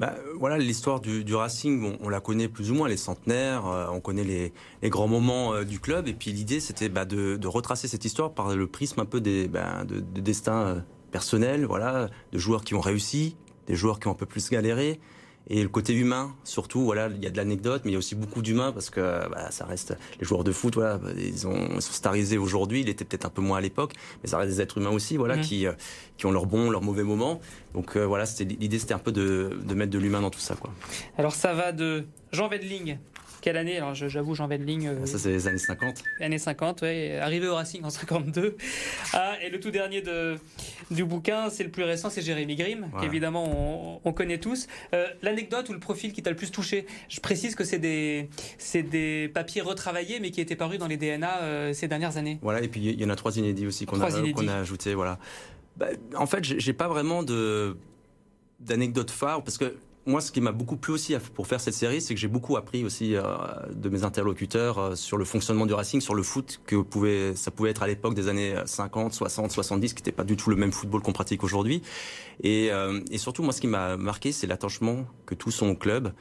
Bah, 0.00 0.14
Voilà, 0.38 0.58
l'histoire 0.58 1.00
du, 1.00 1.34
Racing, 1.34 1.96
on 2.00 2.08
la 2.08 2.20
connaît 2.20 2.48
plus 2.48 2.70
ou 2.70 2.74
moins, 2.74 2.88
les 2.88 2.96
centenaires, 2.96 3.66
euh, 3.66 3.86
on 3.90 4.00
connaît 4.00 4.24
les, 4.24 4.52
grands 4.90 5.08
moments 5.08 5.54
euh, 5.54 5.64
du 5.64 5.80
club. 5.80 6.08
Et 6.08 6.14
puis 6.14 6.32
l'idée, 6.32 6.60
c'était 6.60 6.88
bah, 6.88 7.04
de, 7.04 7.46
retracer 7.46 7.88
cette 7.88 8.04
histoire 8.04 8.32
par 8.32 8.54
le 8.54 8.66
prisme 8.66 9.00
un 9.00 9.06
peu 9.06 9.20
des, 9.20 9.48
bah, 9.48 9.84
de, 9.84 10.00
destin 10.20 10.56
euh, 10.56 10.80
personnel, 11.10 11.64
voilà, 11.64 12.08
de 12.32 12.38
joueurs 12.38 12.64
qui 12.64 12.74
ont 12.74 12.80
réussi, 12.80 13.36
des 13.66 13.74
joueurs 13.74 14.00
qui 14.00 14.08
ont 14.08 14.12
un 14.12 14.14
peu 14.14 14.26
plus 14.26 14.50
galéré, 14.50 15.00
et 15.50 15.62
le 15.62 15.68
côté 15.68 15.94
humain, 15.94 16.34
surtout, 16.44 16.82
voilà, 16.82 17.08
il 17.08 17.22
y 17.22 17.26
a 17.26 17.30
de 17.30 17.36
l'anecdote, 17.36 17.82
mais 17.84 17.90
il 17.90 17.94
y 17.94 17.96
a 17.96 17.98
aussi 17.98 18.14
beaucoup 18.14 18.42
d'humain 18.42 18.70
parce 18.70 18.90
que 18.90 19.00
bah, 19.30 19.50
ça 19.50 19.64
reste 19.64 19.96
les 20.20 20.26
joueurs 20.26 20.44
de 20.44 20.52
foot, 20.52 20.74
voilà, 20.74 21.00
ils, 21.16 21.46
ont, 21.46 21.80
sont 21.80 21.92
starisés 21.92 22.36
aujourd'hui. 22.36 22.80
Il 22.80 22.88
était 22.90 23.06
peut-être 23.06 23.24
un 23.24 23.30
peu 23.30 23.40
moins 23.40 23.58
à 23.58 23.60
l'époque, 23.62 23.94
mais 24.22 24.28
ça 24.28 24.36
reste 24.36 24.50
des 24.50 24.60
êtres 24.60 24.76
humains 24.76 24.90
aussi, 24.90 25.16
voilà, 25.16 25.36
mmh. 25.36 25.40
qui 25.40 25.66
euh, 25.66 25.72
qui 26.18 26.26
ont 26.26 26.32
leurs 26.32 26.46
bons, 26.46 26.68
leurs 26.68 26.82
mauvais 26.82 27.02
moments. 27.02 27.40
Donc 27.74 27.96
euh, 27.96 28.04
voilà, 28.04 28.26
c'était 28.26 28.54
l'idée, 28.56 28.78
c'était 28.78 28.92
un 28.92 28.98
peu 28.98 29.12
de, 29.12 29.58
de 29.64 29.74
mettre 29.74 29.90
de 29.90 29.98
l'humain 29.98 30.20
dans 30.20 30.30
tout 30.30 30.40
ça, 30.40 30.54
quoi. 30.54 30.70
Alors 31.16 31.34
ça 31.34 31.54
va 31.54 31.72
de 31.72 32.04
Jean 32.32 32.48
Vedling 32.48 32.98
quelle 33.40 33.56
année? 33.56 33.76
Alors 33.76 33.94
j'avoue, 33.94 34.34
Jean 34.34 34.46
Vedling. 34.48 34.86
Euh, 34.86 35.06
ça, 35.06 35.18
c'est 35.18 35.30
les 35.30 35.46
années 35.46 35.58
50. 35.58 36.02
Années 36.20 36.38
50, 36.38 36.82
oui. 36.82 37.12
Arrivé 37.12 37.48
au 37.48 37.54
Racing 37.54 37.82
en 37.84 37.90
52. 37.90 38.56
Ah, 39.12 39.34
et 39.42 39.50
le 39.50 39.60
tout 39.60 39.70
dernier 39.70 40.02
de, 40.02 40.36
du 40.90 41.04
bouquin, 41.04 41.50
c'est 41.50 41.64
le 41.64 41.70
plus 41.70 41.84
récent, 41.84 42.10
c'est 42.10 42.22
Jérémy 42.22 42.56
Grimm, 42.56 42.88
qu'évidemment 43.00 44.00
on, 44.04 44.12
connaît 44.12 44.38
tous. 44.38 44.66
Euh, 44.94 45.06
l'anecdote 45.22 45.68
ou 45.68 45.72
le 45.72 45.78
profil 45.78 46.12
qui 46.12 46.22
t'a 46.22 46.30
le 46.30 46.36
plus 46.36 46.50
touché? 46.50 46.86
Je 47.08 47.20
précise 47.20 47.54
que 47.54 47.64
c'est 47.64 47.78
des, 47.78 48.28
des 48.74 49.30
papiers 49.32 49.60
retravaillés, 49.60 50.18
mais 50.20 50.30
qui 50.30 50.40
étaient 50.40 50.56
parus 50.56 50.78
dans 50.78 50.88
les 50.88 50.96
DNA 50.96 51.38
euh, 51.42 51.72
ces 51.72 51.88
dernières 51.88 52.16
années. 52.16 52.38
Voilà, 52.42 52.62
et 52.62 52.68
puis 52.68 52.80
il 52.80 53.00
y 53.00 53.04
en 53.04 53.10
a 53.10 53.16
trois 53.16 53.36
inédits 53.36 53.66
aussi 53.66 53.86
qu'on 53.86 54.00
a, 54.00 54.10
qu'on 54.10 54.48
a 54.48 54.56
ajoutés. 54.56 54.94
Voilà. 54.94 55.18
Bah, 55.76 55.86
en 56.16 56.26
fait, 56.26 56.42
j'ai 56.42 56.72
pas 56.72 56.88
vraiment 56.88 57.22
de 57.22 57.76
d'anecdote 58.60 59.12
phare 59.12 59.44
parce 59.44 59.56
que 59.56 59.76
moi, 60.08 60.22
ce 60.22 60.32
qui 60.32 60.40
m'a 60.40 60.52
beaucoup 60.52 60.76
plu 60.76 60.92
aussi 60.92 61.14
pour 61.34 61.46
faire 61.46 61.60
cette 61.60 61.74
série, 61.74 62.00
c'est 62.00 62.14
que 62.14 62.20
j'ai 62.20 62.28
beaucoup 62.28 62.56
appris 62.56 62.84
aussi 62.84 63.14
euh, 63.14 63.22
de 63.74 63.88
mes 63.90 64.04
interlocuteurs 64.04 64.78
euh, 64.78 64.94
sur 64.94 65.18
le 65.18 65.24
fonctionnement 65.24 65.66
du 65.66 65.74
Racing, 65.74 66.00
sur 66.00 66.14
le 66.14 66.22
foot 66.22 66.60
que 66.66 66.76
ça 67.34 67.50
pouvait 67.50 67.70
être 67.70 67.82
à 67.82 67.86
l'époque 67.86 68.14
des 68.14 68.28
années 68.28 68.54
50, 68.64 69.12
60, 69.12 69.52
70, 69.52 69.92
qui 69.92 70.00
n'était 70.00 70.12
pas 70.12 70.24
du 70.24 70.36
tout 70.36 70.50
le 70.50 70.56
même 70.56 70.72
football 70.72 71.02
qu'on 71.02 71.12
pratique 71.12 71.44
aujourd'hui. 71.44 71.82
Et, 72.42 72.68
euh, 72.72 73.00
et, 73.10 73.18
surtout, 73.18 73.42
moi, 73.42 73.52
ce 73.52 73.60
qui 73.60 73.66
m'a 73.66 73.96
marqué, 73.96 74.32
c'est 74.32 74.46
l'attachement 74.46 75.04
que 75.26 75.34
tous 75.34 75.60
ont 75.62 75.70
au 75.70 75.74
club, 75.76 76.12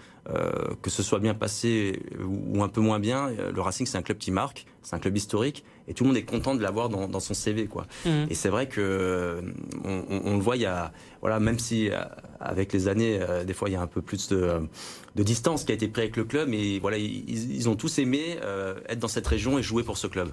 que 0.82 0.90
ce 0.90 1.04
soit 1.04 1.20
bien 1.20 1.34
passé 1.34 2.02
ou 2.22 2.62
un 2.64 2.68
peu 2.68 2.82
moins 2.82 3.00
bien. 3.00 3.30
Le 3.54 3.62
Racing, 3.62 3.86
c'est 3.86 3.98
un 3.98 4.02
club 4.02 4.18
qui 4.18 4.32
marque, 4.32 4.66
c'est 4.82 4.96
un 4.96 5.00
club 5.00 5.16
historique, 5.16 5.64
et 5.88 5.94
tout 5.94 6.04
le 6.04 6.10
monde 6.10 6.18
est 6.18 6.24
content 6.24 6.54
de 6.56 6.62
l'avoir 6.62 6.90
dans, 6.90 7.08
dans, 7.08 7.20
son 7.20 7.34
CV, 7.34 7.68
quoi. 7.68 7.88
Mmh. 8.06 8.10
Et 8.30 8.34
c'est 8.34 8.50
vrai 8.50 8.68
que 8.68 9.42
on, 9.86 10.04
on, 10.10 10.36
le 10.36 10.42
voit, 10.42 10.58
il 10.58 10.64
y 10.64 10.66
a 10.66 10.92
voilà, 11.22 11.40
même 11.40 11.60
si 11.60 11.90
euh, 11.90 12.00
avec 12.40 12.74
les 12.74 12.88
années, 12.88 13.20
euh, 13.20 13.44
des 13.44 13.54
fois 13.54 13.70
il 13.70 13.74
y 13.74 13.76
a 13.76 13.82
un 13.82 13.88
peu 13.88 14.02
plus 14.02 14.28
de, 14.30 14.68
de, 15.16 15.24
distance 15.24 15.64
qui 15.64 15.72
a 15.72 15.76
été 15.76 15.88
prise 15.88 16.04
avec 16.04 16.18
le 16.18 16.26
club, 16.26 16.48
mais 16.48 16.80
voilà, 16.80 16.98
ils, 16.98 17.68
ont 17.70 17.76
tous 17.76 18.00
aimé 18.00 18.38
euh, 18.44 18.76
être 18.88 19.00
dans 19.00 19.08
cette 19.08 19.26
région 19.26 19.58
et 19.58 19.64
jouer 19.64 19.84
pour 19.84 19.98
ce 19.98 20.08
club. 20.08 20.30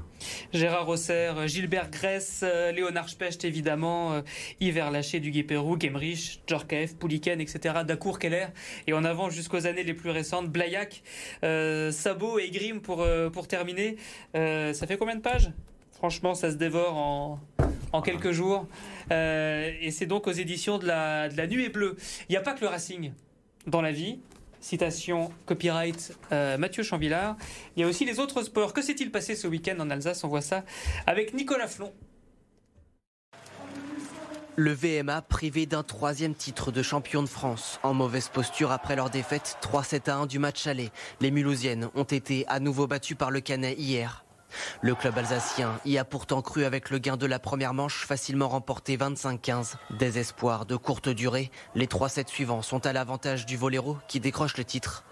Gérard 0.52 0.86
Rosser, 0.86 1.32
Gilbert 1.46 1.90
Gress, 1.90 2.44
Léonard 2.74 3.08
Specht 3.08 3.44
évidemment, 3.44 4.22
Yves 4.60 4.90
Laché 4.92 5.20
du 5.20 5.30
Guépérou, 5.30 5.78
Gemrich, 5.80 6.42
Djorkaeff, 6.46 6.96
Pouliken, 6.96 7.40
etc., 7.40 7.76
Dacour, 7.86 8.18
Keller, 8.18 8.46
et 8.86 8.92
en 8.92 9.04
avant 9.04 9.30
jusqu'aux 9.30 9.66
années 9.66 9.83
les 9.84 9.94
plus 9.94 10.10
récentes, 10.10 10.48
Blayac, 10.50 11.02
Sabot 11.42 12.38
et 12.38 12.50
Grim 12.50 12.80
pour, 12.80 13.06
pour 13.32 13.48
terminer. 13.48 13.96
ça 14.34 14.86
fait 14.86 14.96
combien 14.96 15.16
de 15.16 15.20
pages? 15.20 15.50
Franchement, 15.92 16.34
ça 16.34 16.50
se 16.50 16.56
dévore 16.56 16.96
en, 16.96 17.40
en 17.92 18.02
quelques 18.02 18.32
jours. 18.32 18.66
Euh, 19.10 19.72
et 19.80 19.90
c'est 19.90 20.06
donc 20.06 20.26
aux 20.26 20.32
éditions 20.32 20.78
de 20.78 20.86
la, 20.86 21.28
de 21.28 21.36
la 21.36 21.46
Nuée 21.46 21.68
Bleue. 21.68 21.96
Il 22.28 22.32
n'y 22.32 22.36
a 22.36 22.40
pas 22.40 22.52
que 22.52 22.60
le 22.60 22.66
Racing 22.66 23.12
dans 23.66 23.80
la 23.80 23.92
vie. 23.92 24.18
Citation 24.60 25.30
copyright 25.46 26.14
euh, 26.32 26.58
Mathieu 26.58 26.82
Chanvillard. 26.82 27.36
Il 27.76 27.80
y 27.80 27.84
a 27.84 27.86
aussi 27.86 28.04
les 28.04 28.18
autres 28.18 28.42
sports. 28.42 28.72
Que 28.74 28.82
s'est-il 28.82 29.10
passé 29.10 29.34
ce 29.34 29.46
week-end 29.46 29.78
en 29.78 29.88
Alsace? 29.88 30.24
On 30.24 30.28
voit 30.28 30.40
ça 30.42 30.64
avec 31.06 31.32
Nicolas 31.32 31.68
Flon. 31.68 31.92
Le 34.56 34.72
VMA 34.72 35.20
privé 35.22 35.66
d'un 35.66 35.82
troisième 35.82 36.32
titre 36.32 36.70
de 36.70 36.80
champion 36.80 37.24
de 37.24 37.28
France. 37.28 37.80
En 37.82 37.92
mauvaise 37.92 38.28
posture 38.28 38.70
après 38.70 38.94
leur 38.94 39.10
défaite 39.10 39.58
3-7 39.60 40.08
à 40.08 40.14
1 40.14 40.26
du 40.26 40.38
match 40.38 40.68
aller. 40.68 40.92
Les 41.20 41.32
Mulhousiennes 41.32 41.88
ont 41.96 42.04
été 42.04 42.46
à 42.46 42.60
nouveau 42.60 42.86
battues 42.86 43.16
par 43.16 43.32
le 43.32 43.40
Canet 43.40 43.76
hier. 43.76 44.24
Le 44.80 44.94
club 44.94 45.18
alsacien 45.18 45.80
y 45.84 45.98
a 45.98 46.04
pourtant 46.04 46.40
cru 46.40 46.64
avec 46.64 46.90
le 46.90 46.98
gain 46.98 47.16
de 47.16 47.26
la 47.26 47.40
première 47.40 47.74
manche 47.74 48.06
facilement 48.06 48.48
remporté 48.48 48.96
25-15. 48.96 49.74
Désespoir 49.98 50.66
de 50.66 50.76
courte 50.76 51.08
durée, 51.08 51.50
les 51.74 51.88
3 51.88 52.08
sets 52.08 52.26
suivants 52.28 52.62
sont 52.62 52.86
à 52.86 52.92
l'avantage 52.92 53.46
du 53.46 53.56
Voléro 53.56 53.98
qui 54.06 54.20
décroche 54.20 54.56
le 54.56 54.64
titre. 54.64 55.02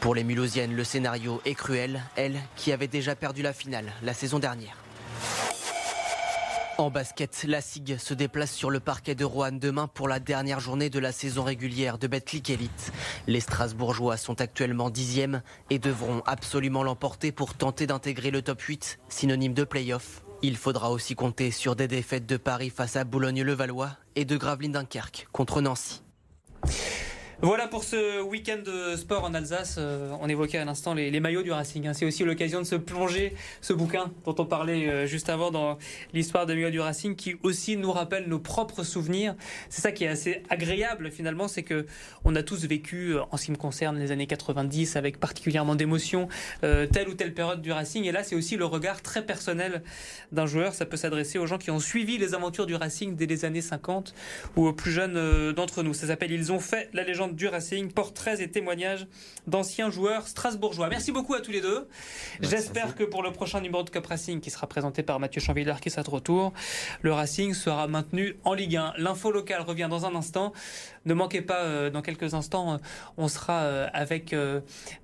Pour 0.00 0.14
les 0.14 0.24
Mulhousiennes, 0.24 0.74
le 0.74 0.84
scénario 0.84 1.42
est 1.44 1.54
cruel, 1.54 2.02
elles 2.16 2.40
qui 2.56 2.72
avaient 2.72 2.88
déjà 2.88 3.14
perdu 3.14 3.42
la 3.42 3.52
finale 3.52 3.92
la 4.02 4.14
saison 4.14 4.38
dernière. 4.38 4.78
En 6.80 6.90
basket, 6.90 7.44
la 7.46 7.60
SIG 7.60 7.98
se 7.98 8.14
déplace 8.14 8.52
sur 8.54 8.70
le 8.70 8.80
parquet 8.80 9.14
de 9.14 9.26
Roanne 9.26 9.58
demain 9.58 9.86
pour 9.86 10.08
la 10.08 10.18
dernière 10.18 10.60
journée 10.60 10.88
de 10.88 10.98
la 10.98 11.12
saison 11.12 11.42
régulière 11.42 11.98
de 11.98 12.06
Betclic 12.06 12.48
Elite. 12.48 12.90
Les 13.26 13.40
Strasbourgeois 13.40 14.16
sont 14.16 14.40
actuellement 14.40 14.88
dixièmes 14.88 15.42
et 15.68 15.78
devront 15.78 16.22
absolument 16.24 16.82
l'emporter 16.82 17.32
pour 17.32 17.52
tenter 17.52 17.86
d'intégrer 17.86 18.30
le 18.30 18.40
top 18.40 18.62
8, 18.62 18.98
synonyme 19.10 19.52
de 19.52 19.64
play-off. 19.64 20.22
Il 20.40 20.56
faudra 20.56 20.90
aussi 20.90 21.14
compter 21.14 21.50
sur 21.50 21.76
des 21.76 21.86
défaites 21.86 22.24
de 22.24 22.38
Paris 22.38 22.70
face 22.70 22.96
à 22.96 23.04
Boulogne-le-Valois 23.04 23.90
et 24.16 24.24
de 24.24 24.38
Gravelines-Dunkerque 24.38 25.28
contre 25.32 25.60
Nancy. 25.60 26.00
Voilà 27.42 27.66
pour 27.68 27.84
ce 27.84 28.20
week-end 28.20 28.58
de 28.62 28.96
sport 28.96 29.24
en 29.24 29.32
Alsace. 29.32 29.76
Euh, 29.78 30.12
on 30.20 30.28
évoquait 30.28 30.58
à 30.58 30.66
l'instant 30.66 30.92
les, 30.92 31.20
maillots 31.20 31.42
du 31.42 31.50
Racing. 31.50 31.86
Hein. 31.86 31.94
C'est 31.94 32.04
aussi 32.04 32.22
l'occasion 32.22 32.60
de 32.60 32.66
se 32.66 32.74
plonger 32.74 33.34
ce 33.62 33.72
bouquin 33.72 34.12
dont 34.26 34.34
on 34.38 34.44
parlait 34.44 34.86
euh, 34.86 35.06
juste 35.06 35.30
avant 35.30 35.50
dans 35.50 35.78
l'histoire 36.12 36.44
de 36.44 36.52
maillots 36.52 36.68
du 36.68 36.80
Racing, 36.80 37.16
qui 37.16 37.36
aussi 37.42 37.78
nous 37.78 37.92
rappelle 37.92 38.28
nos 38.28 38.38
propres 38.38 38.82
souvenirs. 38.82 39.36
C'est 39.70 39.80
ça 39.80 39.90
qui 39.90 40.04
est 40.04 40.08
assez 40.08 40.42
agréable 40.50 41.10
finalement, 41.10 41.48
c'est 41.48 41.62
que 41.62 41.86
on 42.26 42.36
a 42.36 42.42
tous 42.42 42.66
vécu, 42.66 43.14
euh, 43.14 43.22
en 43.30 43.38
ce 43.38 43.46
qui 43.46 43.52
me 43.52 43.56
concerne, 43.56 43.98
les 43.98 44.12
années 44.12 44.26
90 44.26 44.96
avec 44.96 45.18
particulièrement 45.18 45.76
d'émotion 45.76 46.28
telle 46.60 47.08
ou 47.08 47.14
telle 47.14 47.32
période 47.32 47.62
du 47.62 47.72
Racing. 47.72 48.04
Et 48.04 48.12
là, 48.12 48.22
c'est 48.22 48.36
aussi 48.36 48.56
le 48.56 48.66
regard 48.66 49.00
très 49.00 49.24
personnel 49.24 49.82
d'un 50.30 50.46
joueur. 50.46 50.74
Ça 50.74 50.84
peut 50.84 50.98
s'adresser 50.98 51.38
aux 51.38 51.46
gens 51.46 51.58
qui 51.58 51.70
ont 51.70 51.80
suivi 51.80 52.18
les 52.18 52.34
aventures 52.34 52.66
du 52.66 52.74
Racing 52.74 53.16
dès 53.16 53.26
les 53.26 53.46
années 53.46 53.62
50 53.62 54.14
ou 54.56 54.66
aux 54.66 54.72
plus 54.74 54.92
jeunes 54.92 55.52
d'entre 55.52 55.82
nous. 55.82 55.94
Ça 55.94 56.06
s'appelle 56.06 56.32
Ils 56.32 56.52
ont 56.52 56.60
fait 56.60 56.90
la 56.92 57.02
légende 57.02 57.29
du 57.32 57.48
Racing, 57.48 57.92
portraits 57.92 58.40
et 58.40 58.50
témoignages 58.50 59.06
d'anciens 59.46 59.90
joueurs 59.90 60.26
strasbourgeois. 60.26 60.88
Merci 60.88 61.12
beaucoup 61.12 61.34
à 61.34 61.40
tous 61.40 61.50
les 61.50 61.60
deux. 61.60 61.88
J'espère 62.40 62.94
que 62.94 63.04
pour 63.04 63.22
le 63.22 63.32
prochain 63.32 63.60
numéro 63.60 63.82
de 63.82 63.90
Cup 63.90 64.06
Racing 64.06 64.40
qui 64.40 64.50
sera 64.50 64.66
présenté 64.66 65.02
par 65.02 65.20
Mathieu 65.20 65.40
Chanvillard 65.40 65.80
qui 65.80 65.90
sera 65.90 66.02
de 66.02 66.10
retour, 66.10 66.52
le 67.02 67.12
Racing 67.12 67.54
sera 67.54 67.86
maintenu 67.88 68.36
en 68.44 68.54
Ligue 68.54 68.76
1. 68.76 68.94
L'info 68.98 69.30
locale 69.30 69.62
revient 69.62 69.88
dans 69.90 70.06
un 70.06 70.14
instant. 70.14 70.52
Ne 71.06 71.14
manquez 71.14 71.40
pas, 71.42 71.62
euh, 71.62 71.90
dans 71.90 72.02
quelques 72.02 72.34
instants, 72.34 72.74
euh, 72.74 72.78
on 73.16 73.28
sera 73.28 73.62
euh, 73.62 73.88
avec 73.92 74.34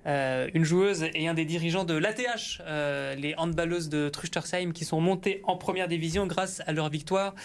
une 0.05 0.63
joueuse 0.63 1.05
et 1.13 1.27
un 1.27 1.33
des 1.33 1.45
dirigeants 1.45 1.83
de 1.83 1.93
l'ATH, 1.93 2.61
les 3.17 3.35
handballeuses 3.37 3.89
de 3.89 4.09
Truchtersheim 4.09 4.71
qui 4.73 4.85
sont 4.85 5.01
montées 5.01 5.41
en 5.43 5.57
première 5.57 5.87
division 5.87 6.27
grâce 6.27 6.61
à 6.65 6.71
leur 6.71 6.89
victoire 6.89 7.35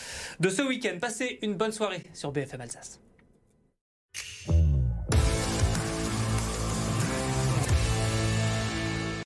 de 0.41 0.49
ce 0.49 0.63
week-end. 0.63 0.97
Passez 1.01 1.39
une 1.43 1.55
bonne 1.55 1.73
soirée 1.73 2.03
sur 2.15 2.33
BFM 2.33 2.61
Alsace. 2.61 3.01
you 4.15 4.79